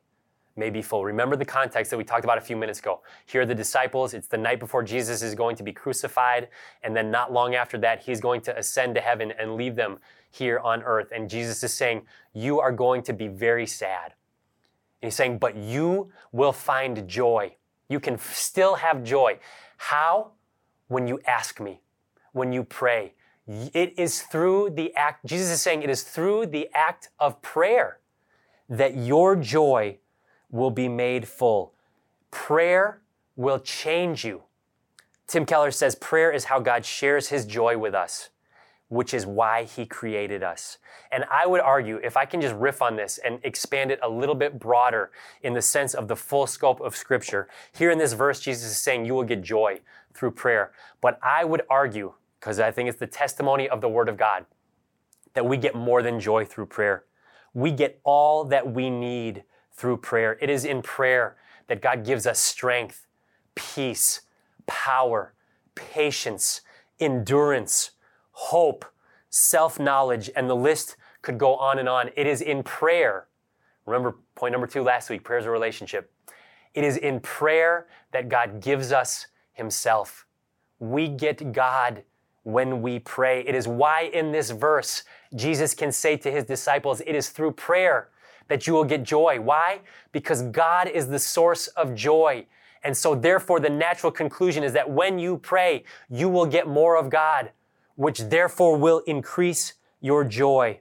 may 0.56 0.70
be 0.70 0.82
full. 0.82 1.04
Remember 1.04 1.36
the 1.36 1.44
context 1.44 1.90
that 1.90 1.96
we 1.96 2.04
talked 2.04 2.24
about 2.24 2.38
a 2.38 2.42
few 2.42 2.56
minutes 2.56 2.78
ago. 2.78 3.00
Here 3.26 3.42
are 3.42 3.46
the 3.46 3.54
disciples. 3.54 4.14
It's 4.14 4.28
the 4.28 4.38
night 4.38 4.60
before 4.60 4.82
Jesus 4.82 5.22
is 5.22 5.34
going 5.34 5.56
to 5.56 5.62
be 5.62 5.72
crucified. 5.72 6.48
And 6.82 6.96
then 6.96 7.10
not 7.10 7.32
long 7.32 7.54
after 7.54 7.78
that, 7.78 8.02
he's 8.02 8.20
going 8.20 8.40
to 8.42 8.58
ascend 8.58 8.94
to 8.96 9.00
heaven 9.00 9.32
and 9.38 9.54
leave 9.54 9.76
them 9.76 9.98
here 10.30 10.58
on 10.58 10.82
earth. 10.82 11.12
And 11.14 11.28
Jesus 11.28 11.62
is 11.62 11.72
saying, 11.72 12.02
You 12.32 12.60
are 12.60 12.72
going 12.72 13.02
to 13.02 13.12
be 13.12 13.28
very 13.28 13.66
sad. 13.66 14.14
And 15.00 15.08
he's 15.08 15.16
saying, 15.16 15.38
But 15.38 15.56
you 15.56 16.10
will 16.32 16.52
find 16.52 17.06
joy. 17.08 17.56
You 17.88 18.00
can 18.00 18.18
still 18.18 18.76
have 18.76 19.04
joy. 19.04 19.38
How? 19.76 20.32
When 20.88 21.06
you 21.06 21.20
ask 21.26 21.60
me, 21.60 21.80
when 22.32 22.52
you 22.52 22.64
pray. 22.64 23.14
It 23.48 23.98
is 23.98 24.22
through 24.22 24.70
the 24.70 24.94
act, 24.94 25.26
Jesus 25.26 25.50
is 25.50 25.60
saying, 25.60 25.82
it 25.82 25.90
is 25.90 26.02
through 26.02 26.46
the 26.46 26.68
act 26.74 27.08
of 27.18 27.42
prayer 27.42 27.98
that 28.68 28.96
your 28.96 29.36
joy 29.36 29.98
will 30.52 30.70
be 30.70 30.88
made 30.88 31.26
full. 31.26 31.74
Prayer 32.30 33.00
will 33.34 33.58
change 33.58 34.24
you. 34.24 34.42
Tim 35.26 35.44
Keller 35.44 35.70
says 35.70 35.96
prayer 35.96 36.30
is 36.30 36.44
how 36.44 36.60
God 36.60 36.84
shares 36.84 37.28
his 37.28 37.46
joy 37.46 37.76
with 37.78 37.94
us, 37.94 38.28
which 38.88 39.14
is 39.14 39.24
why 39.24 39.64
he 39.64 39.86
created 39.86 40.42
us. 40.42 40.76
And 41.10 41.24
I 41.30 41.46
would 41.46 41.60
argue, 41.60 41.96
if 42.04 42.16
I 42.16 42.26
can 42.26 42.40
just 42.40 42.54
riff 42.54 42.82
on 42.82 42.96
this 42.96 43.18
and 43.18 43.40
expand 43.42 43.90
it 43.90 43.98
a 44.02 44.08
little 44.08 44.34
bit 44.34 44.58
broader 44.58 45.10
in 45.42 45.54
the 45.54 45.62
sense 45.62 45.94
of 45.94 46.08
the 46.08 46.16
full 46.16 46.46
scope 46.46 46.80
of 46.80 46.94
Scripture, 46.94 47.48
here 47.72 47.90
in 47.90 47.98
this 47.98 48.12
verse, 48.12 48.40
Jesus 48.40 48.70
is 48.70 48.78
saying 48.78 49.06
you 49.06 49.14
will 49.14 49.24
get 49.24 49.42
joy 49.42 49.80
through 50.12 50.32
prayer. 50.32 50.72
But 51.00 51.18
I 51.22 51.44
would 51.44 51.62
argue, 51.70 52.12
because 52.38 52.60
I 52.60 52.70
think 52.70 52.90
it's 52.90 52.98
the 52.98 53.06
testimony 53.06 53.68
of 53.68 53.80
the 53.80 53.88
Word 53.88 54.10
of 54.10 54.18
God, 54.18 54.44
that 55.32 55.46
we 55.46 55.56
get 55.56 55.74
more 55.74 56.02
than 56.02 56.20
joy 56.20 56.44
through 56.44 56.66
prayer. 56.66 57.04
We 57.54 57.70
get 57.70 58.00
all 58.04 58.44
that 58.44 58.70
we 58.70 58.90
need 58.90 59.44
through 59.74 59.98
prayer. 59.98 60.38
It 60.40 60.50
is 60.50 60.64
in 60.64 60.82
prayer 60.82 61.36
that 61.66 61.80
God 61.80 62.04
gives 62.04 62.26
us 62.26 62.38
strength, 62.38 63.06
peace, 63.54 64.22
power, 64.66 65.34
patience, 65.74 66.60
endurance, 67.00 67.92
hope, 68.32 68.84
self 69.30 69.78
knowledge, 69.78 70.30
and 70.36 70.48
the 70.48 70.56
list 70.56 70.96
could 71.22 71.38
go 71.38 71.56
on 71.56 71.78
and 71.78 71.88
on. 71.88 72.10
It 72.16 72.26
is 72.26 72.40
in 72.40 72.62
prayer. 72.62 73.26
Remember 73.86 74.16
point 74.34 74.52
number 74.52 74.66
two 74.66 74.82
last 74.82 75.10
week 75.10 75.24
prayer 75.24 75.38
is 75.38 75.46
a 75.46 75.50
relationship. 75.50 76.12
It 76.74 76.84
is 76.84 76.96
in 76.96 77.20
prayer 77.20 77.86
that 78.12 78.28
God 78.28 78.60
gives 78.60 78.92
us 78.92 79.26
Himself. 79.52 80.26
We 80.78 81.08
get 81.08 81.52
God 81.52 82.04
when 82.44 82.82
we 82.82 82.98
pray. 82.98 83.44
It 83.46 83.54
is 83.54 83.68
why 83.68 84.10
in 84.12 84.32
this 84.32 84.50
verse, 84.50 85.04
Jesus 85.34 85.74
can 85.74 85.92
say 85.92 86.16
to 86.18 86.30
His 86.30 86.44
disciples, 86.44 87.00
It 87.06 87.14
is 87.14 87.28
through 87.28 87.52
prayer 87.52 88.08
that 88.52 88.66
you 88.66 88.74
will 88.74 88.84
get 88.84 89.02
joy. 89.02 89.40
Why? 89.40 89.80
Because 90.12 90.42
God 90.42 90.86
is 90.86 91.08
the 91.08 91.18
source 91.18 91.68
of 91.68 91.94
joy. 91.94 92.44
And 92.84 92.94
so, 92.94 93.14
therefore, 93.14 93.60
the 93.60 93.70
natural 93.70 94.12
conclusion 94.12 94.62
is 94.62 94.74
that 94.74 94.90
when 94.90 95.18
you 95.18 95.38
pray, 95.38 95.84
you 96.10 96.28
will 96.28 96.44
get 96.44 96.68
more 96.68 96.98
of 96.98 97.08
God, 97.08 97.52
which 97.94 98.18
therefore 98.18 98.76
will 98.76 98.98
increase 99.06 99.72
your 100.02 100.22
joy. 100.22 100.80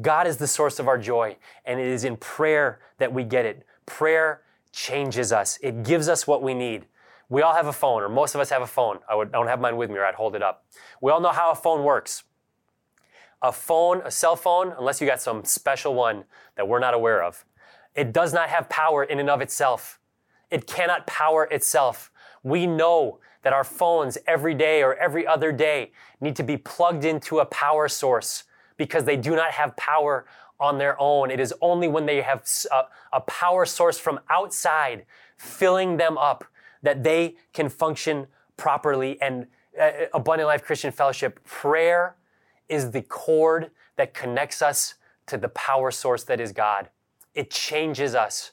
God 0.00 0.26
is 0.26 0.38
the 0.38 0.46
source 0.46 0.78
of 0.78 0.88
our 0.88 0.96
joy, 0.96 1.36
and 1.66 1.78
it 1.78 1.88
is 1.88 2.04
in 2.04 2.16
prayer 2.16 2.80
that 2.96 3.12
we 3.12 3.22
get 3.22 3.44
it. 3.44 3.66
Prayer 3.84 4.40
changes 4.72 5.30
us, 5.30 5.58
it 5.62 5.82
gives 5.82 6.08
us 6.08 6.26
what 6.26 6.42
we 6.42 6.54
need. 6.54 6.86
We 7.28 7.42
all 7.42 7.52
have 7.54 7.66
a 7.66 7.72
phone, 7.74 8.02
or 8.02 8.08
most 8.08 8.34
of 8.34 8.40
us 8.40 8.48
have 8.48 8.62
a 8.62 8.66
phone. 8.66 9.00
I, 9.06 9.14
would, 9.14 9.28
I 9.28 9.32
don't 9.32 9.48
have 9.48 9.60
mine 9.60 9.76
with 9.76 9.90
me, 9.90 9.98
or 9.98 10.06
I'd 10.06 10.14
hold 10.14 10.34
it 10.34 10.42
up. 10.42 10.64
We 11.02 11.12
all 11.12 11.20
know 11.20 11.32
how 11.32 11.50
a 11.50 11.54
phone 11.54 11.84
works. 11.84 12.24
A 13.42 13.52
phone, 13.52 14.00
a 14.04 14.10
cell 14.10 14.36
phone, 14.36 14.72
unless 14.78 15.00
you 15.00 15.06
got 15.06 15.20
some 15.20 15.44
special 15.44 15.94
one 15.94 16.24
that 16.56 16.66
we're 16.66 16.78
not 16.78 16.94
aware 16.94 17.22
of, 17.22 17.44
it 17.94 18.12
does 18.12 18.32
not 18.32 18.48
have 18.48 18.68
power 18.68 19.04
in 19.04 19.18
and 19.18 19.28
of 19.28 19.40
itself. 19.40 19.98
It 20.50 20.66
cannot 20.66 21.06
power 21.06 21.44
itself. 21.50 22.10
We 22.42 22.66
know 22.66 23.18
that 23.42 23.52
our 23.52 23.64
phones 23.64 24.16
every 24.26 24.54
day 24.54 24.82
or 24.82 24.94
every 24.94 25.26
other 25.26 25.52
day 25.52 25.92
need 26.20 26.36
to 26.36 26.42
be 26.42 26.56
plugged 26.56 27.04
into 27.04 27.40
a 27.40 27.46
power 27.46 27.88
source 27.88 28.44
because 28.76 29.04
they 29.04 29.16
do 29.16 29.34
not 29.34 29.50
have 29.50 29.76
power 29.76 30.24
on 30.60 30.78
their 30.78 31.00
own. 31.00 31.30
It 31.30 31.40
is 31.40 31.52
only 31.60 31.88
when 31.88 32.06
they 32.06 32.22
have 32.22 32.48
a, 32.70 32.84
a, 33.12 33.20
power 33.22 33.66
source 33.66 33.98
from 33.98 34.20
outside 34.30 35.04
filling 35.36 35.96
them 35.96 36.16
up 36.16 36.44
that 36.82 37.02
they 37.02 37.36
can 37.52 37.68
function 37.68 38.28
properly. 38.56 39.20
And 39.20 39.48
uh, 39.80 39.90
Abundant 40.14 40.46
Life 40.46 40.62
Christian 40.62 40.92
Fellowship, 40.92 41.42
prayer 41.44 42.14
is 42.72 42.90
the 42.90 43.02
cord 43.02 43.70
that 43.96 44.14
connects 44.14 44.62
us 44.62 44.94
to 45.26 45.36
the 45.36 45.50
power 45.50 45.90
source 45.90 46.24
that 46.24 46.40
is 46.40 46.52
God. 46.52 46.88
It 47.34 47.50
changes 47.50 48.14
us. 48.14 48.52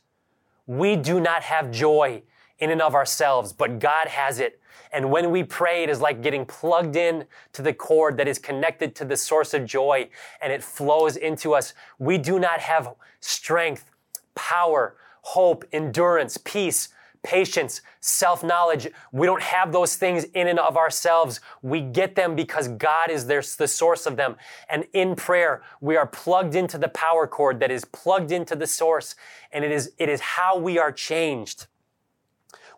We 0.68 0.98
do 0.98 1.22
not 1.22 1.42
have 1.44 1.72
joy 1.72 2.24
in 2.60 2.70
and 2.70 2.82
of 2.82 2.96
ourselves, 2.96 3.54
but 3.54 3.80
God 3.80 4.08
has 4.08 4.42
it. 4.42 4.60
And 4.92 5.10
when 5.10 5.32
we 5.32 5.44
pray, 5.44 5.84
it 5.84 5.90
is 5.90 6.02
like 6.02 6.22
getting 6.22 6.46
plugged 6.46 6.98
in 6.98 7.26
to 7.54 7.62
the 7.62 7.74
cord 7.74 8.18
that 8.18 8.28
is 8.28 8.40
connected 8.40 8.94
to 8.96 9.06
the 9.06 9.16
source 9.16 9.54
of 9.54 9.66
joy 9.66 10.10
and 10.42 10.52
it 10.52 10.64
flows 10.64 11.16
into 11.16 11.54
us. 11.54 11.74
We 11.98 12.18
do 12.18 12.40
not 12.40 12.60
have 12.60 12.94
strength, 13.22 13.90
power, 14.36 14.98
hope, 15.22 15.64
endurance, 15.72 16.38
peace, 16.38 16.90
patience, 17.24 17.82
self 18.00 18.44
knowledge. 18.44 18.88
We 19.12 19.26
don't 19.28 19.42
have 19.42 19.72
those 19.72 19.96
things 19.96 20.24
in 20.24 20.48
and 20.48 20.60
of 20.60 20.78
ourselves. 20.78 21.40
We 21.62 21.82
get 21.82 22.16
them 22.16 22.36
because 22.36 22.68
God 22.68 23.10
is 23.10 23.28
there, 23.28 23.42
the 23.58 23.68
source 23.68 24.06
of 24.06 24.18
them. 24.18 24.36
And 24.70 24.86
in 24.94 25.16
prayer, 25.16 25.62
we 25.82 25.98
are 25.98 26.08
plugged 26.08 26.56
into 26.56 26.78
the 26.78 26.90
power 26.90 27.28
cord 27.28 27.60
that 27.60 27.72
is 27.72 27.86
plugged 27.86 28.32
into 28.32 28.56
the 28.56 28.68
source. 28.68 29.16
And 29.52 29.66
it 29.66 29.72
is, 29.72 29.92
it 29.98 30.10
is 30.10 30.22
how 30.22 30.58
we 30.58 30.78
are 30.78 30.92
changed. 30.92 31.68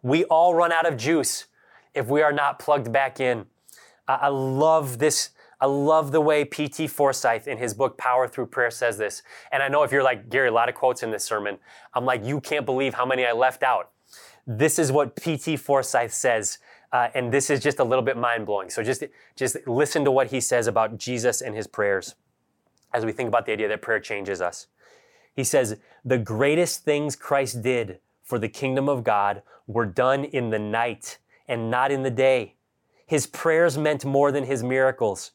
We 0.01 0.23
all 0.25 0.55
run 0.55 0.71
out 0.71 0.87
of 0.87 0.97
juice 0.97 1.45
if 1.93 2.07
we 2.07 2.21
are 2.21 2.33
not 2.33 2.59
plugged 2.59 2.91
back 2.91 3.19
in. 3.19 3.45
I 4.07 4.29
love 4.29 4.97
this. 4.97 5.29
I 5.59 5.67
love 5.67 6.11
the 6.11 6.21
way 6.21 6.43
P.T. 6.43 6.87
Forsyth 6.87 7.47
in 7.47 7.59
his 7.59 7.75
book 7.75 7.95
Power 7.97 8.27
Through 8.27 8.47
Prayer 8.47 8.71
says 8.71 8.97
this. 8.97 9.21
And 9.51 9.61
I 9.61 9.67
know 9.67 9.83
if 9.83 9.91
you're 9.91 10.01
like, 10.01 10.29
Gary, 10.29 10.47
a 10.47 10.51
lot 10.51 10.69
of 10.69 10.75
quotes 10.75 11.03
in 11.03 11.11
this 11.11 11.23
sermon, 11.23 11.59
I'm 11.93 12.03
like, 12.03 12.25
you 12.25 12.41
can't 12.41 12.65
believe 12.65 12.95
how 12.95 13.05
many 13.05 13.25
I 13.25 13.31
left 13.33 13.61
out. 13.61 13.91
This 14.47 14.79
is 14.79 14.91
what 14.91 15.15
P.T. 15.15 15.57
Forsyth 15.57 16.13
says, 16.13 16.57
uh, 16.91 17.09
and 17.13 17.31
this 17.31 17.49
is 17.49 17.59
just 17.59 17.79
a 17.79 17.83
little 17.83 18.03
bit 18.03 18.17
mind 18.17 18.45
blowing. 18.45 18.69
So 18.69 18.83
just, 18.83 19.03
just 19.35 19.57
listen 19.65 20.03
to 20.03 20.11
what 20.11 20.27
he 20.27 20.41
says 20.41 20.67
about 20.67 20.97
Jesus 20.97 21.41
and 21.41 21.55
his 21.55 21.67
prayers 21.67 22.15
as 22.93 23.05
we 23.05 23.11
think 23.11 23.27
about 23.27 23.45
the 23.45 23.53
idea 23.53 23.67
that 23.69 23.81
prayer 23.81 23.99
changes 23.99 24.41
us. 24.41 24.67
He 25.33 25.43
says, 25.43 25.77
The 26.03 26.17
greatest 26.17 26.83
things 26.83 27.15
Christ 27.15 27.61
did 27.61 27.99
for 28.23 28.37
the 28.37 28.49
kingdom 28.49 28.89
of 28.89 29.03
God 29.03 29.41
were 29.67 29.85
done 29.85 30.25
in 30.25 30.49
the 30.49 30.59
night 30.59 31.17
and 31.47 31.71
not 31.71 31.91
in 31.91 32.03
the 32.03 32.11
day. 32.11 32.55
His 33.05 33.27
prayers 33.27 33.77
meant 33.77 34.05
more 34.05 34.31
than 34.31 34.45
his 34.45 34.63
miracles. 34.63 35.31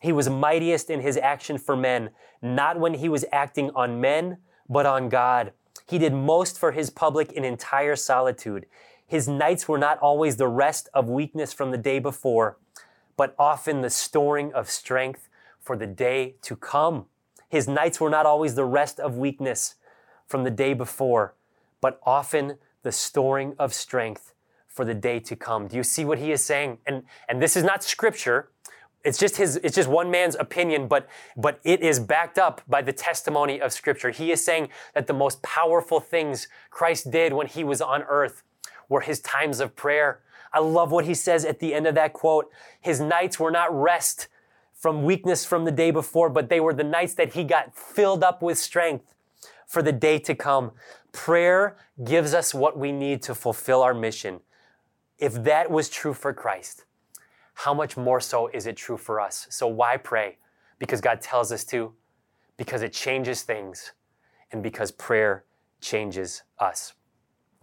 He 0.00 0.12
was 0.12 0.28
mightiest 0.28 0.90
in 0.90 1.00
his 1.00 1.16
action 1.16 1.58
for 1.58 1.76
men, 1.76 2.10
not 2.40 2.78
when 2.78 2.94
he 2.94 3.08
was 3.08 3.24
acting 3.32 3.70
on 3.74 4.00
men, 4.00 4.38
but 4.68 4.86
on 4.86 5.08
God. 5.08 5.52
He 5.88 5.98
did 5.98 6.12
most 6.12 6.58
for 6.58 6.72
his 6.72 6.90
public 6.90 7.32
in 7.32 7.44
entire 7.44 7.96
solitude. 7.96 8.66
His 9.06 9.28
nights 9.28 9.68
were 9.68 9.78
not 9.78 9.98
always 9.98 10.36
the 10.36 10.48
rest 10.48 10.88
of 10.94 11.08
weakness 11.08 11.52
from 11.52 11.70
the 11.70 11.78
day 11.78 11.98
before, 11.98 12.56
but 13.16 13.34
often 13.38 13.82
the 13.82 13.90
storing 13.90 14.52
of 14.54 14.70
strength 14.70 15.28
for 15.60 15.76
the 15.76 15.86
day 15.86 16.36
to 16.42 16.56
come. 16.56 17.06
His 17.48 17.68
nights 17.68 18.00
were 18.00 18.10
not 18.10 18.24
always 18.24 18.54
the 18.54 18.64
rest 18.64 18.98
of 18.98 19.16
weakness 19.16 19.74
from 20.26 20.44
the 20.44 20.50
day 20.50 20.72
before, 20.72 21.34
but 21.80 22.00
often 22.04 22.56
the 22.82 22.92
storing 22.92 23.54
of 23.58 23.74
strength 23.74 24.32
for 24.66 24.84
the 24.84 24.94
day 24.94 25.20
to 25.20 25.36
come. 25.36 25.68
Do 25.68 25.76
you 25.76 25.82
see 25.82 26.04
what 26.04 26.18
he 26.18 26.32
is 26.32 26.42
saying? 26.42 26.78
And, 26.86 27.02
and 27.28 27.42
this 27.42 27.56
is 27.56 27.64
not 27.64 27.84
scripture 27.84 28.48
it's 29.04 29.18
just 29.18 29.36
his 29.36 29.56
it's 29.56 29.74
just 29.74 29.88
one 29.88 30.10
man's 30.10 30.36
opinion 30.36 30.86
but 30.86 31.08
but 31.36 31.60
it 31.64 31.80
is 31.80 31.98
backed 31.98 32.38
up 32.38 32.60
by 32.68 32.82
the 32.82 32.92
testimony 32.92 33.60
of 33.60 33.72
scripture. 33.72 34.10
He 34.10 34.30
is 34.30 34.44
saying 34.44 34.68
that 34.94 35.06
the 35.06 35.12
most 35.12 35.42
powerful 35.42 36.00
things 36.00 36.48
christ 36.70 37.10
did 37.10 37.32
when 37.32 37.46
he 37.46 37.64
was 37.64 37.80
on 37.80 38.02
earth 38.04 38.42
were 38.88 39.00
his 39.00 39.20
times 39.20 39.60
of 39.60 39.74
prayer. 39.74 40.20
I 40.52 40.60
love 40.60 40.92
what 40.92 41.06
he 41.06 41.14
says 41.14 41.44
at 41.44 41.60
the 41.60 41.74
end 41.74 41.86
of 41.86 41.94
that 41.94 42.12
quote. 42.12 42.50
His 42.80 43.00
nights 43.00 43.40
were 43.40 43.50
not 43.50 43.72
rest 43.74 44.28
from 44.74 45.04
weakness 45.04 45.44
from 45.44 45.64
the 45.64 45.72
day 45.72 45.90
before 45.90 46.28
but 46.28 46.48
they 46.48 46.60
were 46.60 46.74
the 46.74 46.84
nights 46.84 47.14
that 47.14 47.34
he 47.34 47.44
got 47.44 47.76
filled 47.76 48.22
up 48.22 48.42
with 48.42 48.58
strength 48.58 49.14
for 49.66 49.82
the 49.82 49.92
day 49.92 50.18
to 50.20 50.34
come. 50.34 50.72
Prayer 51.12 51.76
gives 52.04 52.34
us 52.34 52.54
what 52.54 52.78
we 52.78 52.92
need 52.92 53.22
to 53.22 53.34
fulfill 53.34 53.82
our 53.82 53.94
mission. 53.94 54.40
If 55.18 55.34
that 55.44 55.70
was 55.70 55.88
true 55.88 56.14
for 56.14 56.32
christ 56.32 56.84
how 57.62 57.72
much 57.72 57.96
more 57.96 58.18
so 58.18 58.48
is 58.48 58.66
it 58.66 58.76
true 58.76 58.96
for 58.96 59.20
us? 59.20 59.46
So 59.48 59.68
why 59.68 59.96
pray? 59.96 60.38
Because 60.80 61.00
God 61.00 61.20
tells 61.20 61.52
us 61.52 61.62
to, 61.66 61.92
because 62.56 62.82
it 62.82 62.92
changes 62.92 63.42
things, 63.42 63.92
and 64.50 64.64
because 64.64 64.90
prayer 64.90 65.44
changes 65.80 66.42
us. 66.58 66.94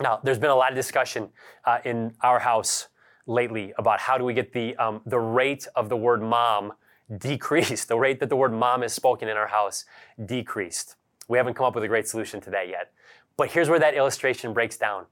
Now, 0.02 0.22
there's 0.24 0.40
been 0.40 0.52
a 0.52 0.56
lot 0.56 0.72
of 0.72 0.78
discussion 0.78 1.28
uh, 1.66 1.80
in 1.84 2.14
our 2.22 2.40
house 2.40 2.88
lately 3.28 3.74
about 3.78 4.00
how 4.00 4.18
do 4.18 4.24
we 4.24 4.34
get 4.34 4.54
the, 4.54 4.74
um, 4.78 5.02
the 5.06 5.20
rate 5.20 5.68
of 5.76 5.90
the 5.90 5.98
word 5.98 6.22
mom 6.22 6.72
decreased, 7.18 7.90
the 7.90 8.00
rate 8.00 8.22
that 8.22 8.30
the 8.30 8.38
word 8.38 8.54
mom 8.54 8.84
is 8.84 8.94
spoken 8.94 9.28
in 9.28 9.36
our 9.36 9.48
house 9.48 9.84
decreased. 10.26 10.96
We 11.28 11.38
haven't 11.38 11.56
come 11.56 11.66
up 11.66 11.76
with 11.76 11.84
a 11.84 11.90
great 11.90 12.08
solution 12.08 12.40
to 12.42 12.50
that 12.52 12.70
yet. 12.70 12.94
But 13.36 13.52
here's 13.52 13.68
where 13.68 13.80
that 13.80 13.96
illustration 13.96 14.54
breaks 14.54 14.78
down. 14.78 15.08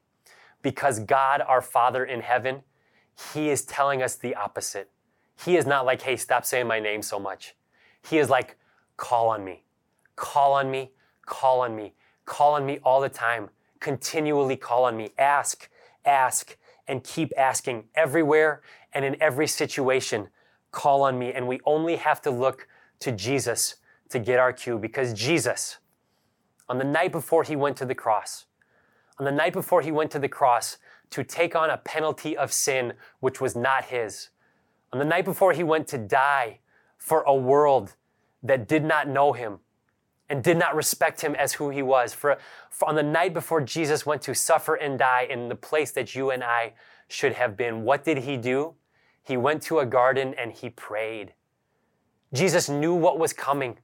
Because 0.61 0.99
God, 0.99 1.41
our 1.41 1.61
Father 1.61 2.05
in 2.05 2.21
heaven, 2.21 2.61
he 3.33 3.49
is 3.49 3.63
telling 3.63 4.01
us 4.01 4.15
the 4.15 4.35
opposite. 4.35 4.89
He 5.43 5.57
is 5.57 5.65
not 5.65 5.85
like, 5.85 6.01
hey, 6.01 6.15
stop 6.17 6.45
saying 6.45 6.67
my 6.67 6.79
name 6.79 7.01
so 7.01 7.19
much. 7.19 7.55
He 8.07 8.17
is 8.17 8.29
like, 8.29 8.57
call 8.95 9.29
on 9.29 9.43
me, 9.43 9.63
call 10.15 10.53
on 10.53 10.69
me, 10.71 10.91
call 11.25 11.61
on 11.61 11.75
me, 11.75 11.93
call 12.25 12.53
on 12.53 12.65
me 12.65 12.79
all 12.83 13.01
the 13.01 13.09
time. 13.09 13.49
Continually 13.79 14.55
call 14.55 14.85
on 14.85 14.97
me. 14.97 15.09
Ask, 15.17 15.69
ask, 16.05 16.57
and 16.87 17.03
keep 17.03 17.31
asking 17.37 17.85
everywhere 17.95 18.61
and 18.93 19.05
in 19.05 19.21
every 19.21 19.47
situation. 19.47 20.29
Call 20.71 21.03
on 21.03 21.19
me. 21.19 21.31
And 21.33 21.47
we 21.47 21.59
only 21.65 21.95
have 21.97 22.21
to 22.23 22.31
look 22.31 22.67
to 22.99 23.11
Jesus 23.11 23.75
to 24.09 24.19
get 24.19 24.39
our 24.39 24.53
cue 24.53 24.79
because 24.79 25.13
Jesus, 25.13 25.77
on 26.69 26.77
the 26.77 26.83
night 26.83 27.11
before 27.11 27.43
he 27.43 27.55
went 27.55 27.77
to 27.77 27.85
the 27.85 27.95
cross, 27.95 28.45
on 29.19 29.25
the 29.25 29.31
night 29.31 29.53
before 29.53 29.81
he 29.81 29.91
went 29.91 30.11
to 30.11 30.19
the 30.19 30.29
cross 30.29 30.77
to 31.11 31.23
take 31.23 31.55
on 31.55 31.69
a 31.69 31.77
penalty 31.77 32.35
of 32.35 32.51
sin 32.51 32.93
which 33.19 33.39
was 33.41 33.55
not 33.55 33.85
his, 33.85 34.29
on 34.91 34.99
the 34.99 35.05
night 35.05 35.25
before 35.25 35.53
he 35.53 35.63
went 35.63 35.87
to 35.87 35.97
die 35.97 36.59
for 36.97 37.21
a 37.21 37.35
world 37.35 37.95
that 38.43 38.67
did 38.67 38.83
not 38.83 39.07
know 39.07 39.33
him 39.33 39.59
and 40.29 40.43
did 40.43 40.57
not 40.57 40.75
respect 40.75 41.21
him 41.21 41.35
as 41.35 41.53
who 41.53 41.69
he 41.69 41.81
was, 41.81 42.13
for, 42.13 42.37
for 42.69 42.87
on 42.87 42.95
the 42.95 43.03
night 43.03 43.33
before 43.33 43.61
Jesus 43.61 44.05
went 44.05 44.21
to 44.23 44.35
suffer 44.35 44.75
and 44.75 44.99
die 44.99 45.27
in 45.29 45.47
the 45.47 45.55
place 45.55 45.91
that 45.91 46.15
you 46.15 46.31
and 46.31 46.43
I 46.43 46.73
should 47.07 47.33
have 47.33 47.55
been, 47.55 47.83
what 47.83 48.03
did 48.03 48.19
he 48.19 48.35
do? 48.37 48.75
He 49.23 49.37
went 49.37 49.61
to 49.63 49.79
a 49.79 49.85
garden 49.85 50.33
and 50.37 50.51
he 50.51 50.69
prayed. 50.69 51.33
Jesus 52.33 52.67
knew 52.67 52.93
what 52.93 53.19
was 53.19 53.31
coming. 53.31 53.77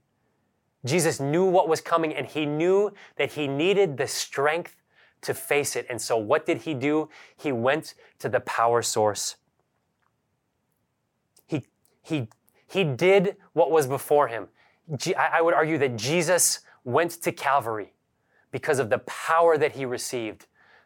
Jesus 0.86 1.20
knew 1.20 1.46
what 1.46 1.70
was 1.70 1.80
coming 1.80 2.14
and 2.14 2.28
he 2.28 2.46
knew 2.46 2.92
that 3.16 3.34
he 3.34 3.48
needed 3.48 3.96
the 3.96 4.08
strength 4.08 4.76
to 5.24 5.34
face 5.34 5.76
it. 5.76 5.86
And 5.90 6.02
so 6.02 6.18
what 6.18 6.46
did 6.46 6.60
he 6.60 6.74
do? 6.74 7.10
He 7.36 7.52
went 7.52 7.96
to 8.20 8.30
the 8.30 8.40
power 8.42 8.82
source. 8.82 9.36
He, 11.48 11.64
he, 12.02 12.28
he 12.68 12.84
did 12.84 13.38
what 13.54 13.72
was 13.72 13.88
before 13.88 14.28
him. 14.28 14.48
I 15.18 15.42
would 15.42 15.54
argue 15.54 15.78
that 15.78 15.96
Jesus 15.96 16.60
went 16.84 17.12
to 17.24 17.32
Calvary 17.32 17.94
because 18.52 18.80
of 18.80 18.90
the 18.90 19.00
power 19.00 19.58
that 19.58 19.74
he 19.74 19.86
received 19.86 20.46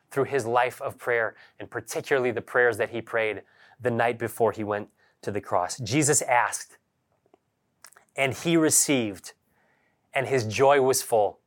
through 0.09 0.25
his 0.25 0.45
life 0.45 0.81
of 0.81 0.97
prayer, 0.97 1.35
and 1.59 1.69
particularly 1.69 2.31
the 2.31 2.41
prayers 2.41 2.77
that 2.77 2.91
he 2.91 3.01
prayed 3.01 3.41
the 3.81 3.91
night 3.91 4.17
before 4.17 4.51
he 4.51 4.63
went 4.63 4.87
to 5.21 5.31
the 5.31 5.41
cross. 5.41 5.77
Jesus 5.79 6.21
asked, 6.21 6.77
and 8.15 8.33
he 8.33 8.55
received, 8.55 9.33
and 10.13 10.27
his 10.27 10.45
joy 10.45 10.81
was 10.81 11.01
full, 11.01 11.39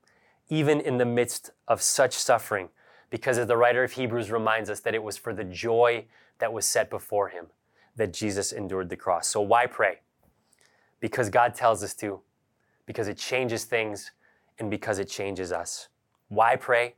even 0.48 0.80
in 0.80 0.98
the 0.98 1.06
midst 1.06 1.52
of 1.66 1.80
such 1.80 2.12
suffering, 2.12 2.68
because 3.10 3.38
as 3.38 3.46
the 3.46 3.56
writer 3.56 3.82
of 3.82 3.92
Hebrews 3.92 4.30
reminds 4.30 4.70
us 4.70 4.80
that 4.80 4.94
it 4.94 5.02
was 5.02 5.16
for 5.16 5.34
the 5.34 5.44
joy 5.44 6.06
that 6.38 6.52
was 6.52 6.64
set 6.64 6.88
before 6.88 7.28
him 7.28 7.46
that 7.96 8.12
Jesus 8.12 8.52
endured 8.52 8.88
the 8.88 8.96
cross. 8.96 9.28
So 9.28 9.40
why 9.40 9.66
pray? 9.66 10.00
Because 11.00 11.28
God 11.28 11.54
tells 11.54 11.82
us 11.82 11.94
to, 11.96 12.20
because 12.86 13.08
it 13.08 13.18
changes 13.18 13.64
things, 13.64 14.12
and 14.58 14.70
because 14.70 14.98
it 14.98 15.08
changes 15.08 15.52
us. 15.52 15.88
Why 16.28 16.54
pray? 16.54 16.94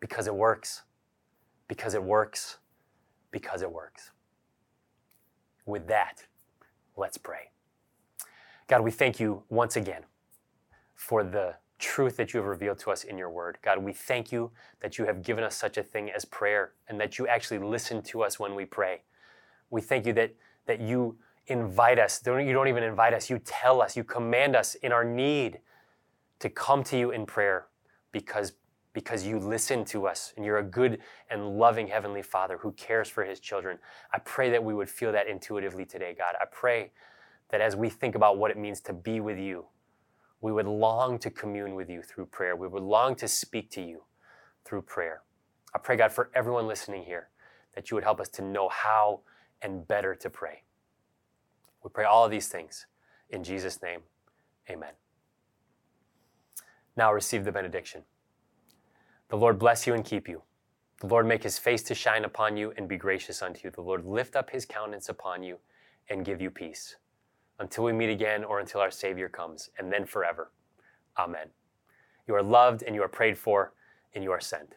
Because 0.00 0.26
it 0.26 0.34
works. 0.34 0.82
Because 1.68 1.94
it 1.94 2.02
works. 2.02 2.58
Because 3.30 3.62
it 3.62 3.70
works. 3.70 4.10
With 5.64 5.86
that, 5.86 6.24
let's 6.96 7.16
pray. 7.16 7.50
God, 8.66 8.82
we 8.82 8.90
thank 8.90 9.20
you 9.20 9.44
once 9.48 9.76
again 9.76 10.02
for 10.94 11.22
the 11.22 11.54
truth 11.78 12.16
that 12.16 12.32
you 12.32 12.38
have 12.38 12.46
revealed 12.46 12.78
to 12.78 12.90
us 12.90 13.04
in 13.04 13.18
your 13.18 13.30
word. 13.30 13.58
God, 13.62 13.78
we 13.78 13.92
thank 13.92 14.30
you 14.30 14.50
that 14.80 14.98
you 14.98 15.04
have 15.06 15.22
given 15.22 15.44
us 15.44 15.56
such 15.56 15.76
a 15.76 15.82
thing 15.82 16.10
as 16.10 16.24
prayer 16.24 16.72
and 16.88 17.00
that 17.00 17.18
you 17.18 17.26
actually 17.26 17.58
listen 17.58 18.02
to 18.02 18.22
us 18.22 18.38
when 18.38 18.54
we 18.54 18.64
pray. 18.64 19.02
We 19.70 19.80
thank 19.80 20.06
you 20.06 20.12
that, 20.14 20.34
that 20.66 20.80
you 20.80 21.16
invite 21.46 21.98
us. 21.98 22.22
You 22.24 22.52
don't 22.52 22.68
even 22.68 22.82
invite 22.82 23.12
us, 23.12 23.28
you 23.28 23.40
tell 23.44 23.82
us, 23.82 23.96
you 23.96 24.04
command 24.04 24.56
us 24.56 24.74
in 24.76 24.92
our 24.92 25.04
need 25.04 25.60
to 26.38 26.48
come 26.48 26.82
to 26.84 26.98
you 26.98 27.10
in 27.10 27.26
prayer 27.26 27.66
because, 28.12 28.52
because 28.92 29.26
you 29.26 29.38
listen 29.38 29.84
to 29.86 30.06
us 30.06 30.32
and 30.36 30.44
you're 30.44 30.58
a 30.58 30.62
good 30.62 31.00
and 31.30 31.58
loving 31.58 31.88
Heavenly 31.88 32.22
Father 32.22 32.58
who 32.58 32.72
cares 32.72 33.08
for 33.08 33.24
His 33.24 33.40
children. 33.40 33.78
I 34.12 34.18
pray 34.20 34.50
that 34.50 34.62
we 34.62 34.74
would 34.74 34.88
feel 34.88 35.12
that 35.12 35.26
intuitively 35.26 35.84
today, 35.84 36.14
God. 36.16 36.34
I 36.40 36.44
pray 36.50 36.92
that 37.50 37.60
as 37.60 37.76
we 37.76 37.88
think 37.88 38.14
about 38.14 38.38
what 38.38 38.50
it 38.50 38.56
means 38.56 38.80
to 38.82 38.92
be 38.92 39.20
with 39.20 39.38
you, 39.38 39.66
we 40.44 40.52
would 40.52 40.66
long 40.66 41.18
to 41.18 41.30
commune 41.30 41.74
with 41.74 41.88
you 41.88 42.02
through 42.02 42.26
prayer. 42.26 42.54
We 42.54 42.68
would 42.68 42.82
long 42.82 43.14
to 43.14 43.26
speak 43.26 43.70
to 43.70 43.80
you 43.80 44.02
through 44.66 44.82
prayer. 44.82 45.22
I 45.74 45.78
pray, 45.78 45.96
God, 45.96 46.12
for 46.12 46.30
everyone 46.34 46.66
listening 46.66 47.04
here, 47.04 47.30
that 47.74 47.90
you 47.90 47.94
would 47.94 48.04
help 48.04 48.20
us 48.20 48.28
to 48.28 48.42
know 48.42 48.68
how 48.68 49.20
and 49.62 49.88
better 49.88 50.14
to 50.16 50.28
pray. 50.28 50.64
We 51.82 51.88
pray 51.88 52.04
all 52.04 52.26
of 52.26 52.30
these 52.30 52.48
things 52.48 52.84
in 53.30 53.42
Jesus' 53.42 53.80
name. 53.80 54.00
Amen. 54.68 54.92
Now 56.94 57.10
receive 57.10 57.46
the 57.46 57.52
benediction. 57.52 58.02
The 59.30 59.38
Lord 59.38 59.58
bless 59.58 59.86
you 59.86 59.94
and 59.94 60.04
keep 60.04 60.28
you. 60.28 60.42
The 61.00 61.06
Lord 61.06 61.26
make 61.26 61.42
his 61.42 61.58
face 61.58 61.82
to 61.84 61.94
shine 61.94 62.26
upon 62.26 62.58
you 62.58 62.74
and 62.76 62.86
be 62.86 62.98
gracious 62.98 63.40
unto 63.40 63.60
you. 63.64 63.70
The 63.70 63.80
Lord 63.80 64.04
lift 64.04 64.36
up 64.36 64.50
his 64.50 64.66
countenance 64.66 65.08
upon 65.08 65.42
you 65.42 65.56
and 66.10 66.22
give 66.22 66.42
you 66.42 66.50
peace. 66.50 66.96
Until 67.58 67.84
we 67.84 67.92
meet 67.92 68.10
again 68.10 68.44
or 68.44 68.60
until 68.60 68.80
our 68.80 68.90
Savior 68.90 69.28
comes, 69.28 69.70
and 69.78 69.92
then 69.92 70.04
forever. 70.04 70.50
Amen. 71.18 71.48
You 72.26 72.34
are 72.34 72.42
loved 72.42 72.82
and 72.82 72.94
you 72.94 73.02
are 73.02 73.08
prayed 73.08 73.38
for, 73.38 73.72
and 74.14 74.24
you 74.24 74.32
are 74.32 74.40
sent. 74.40 74.74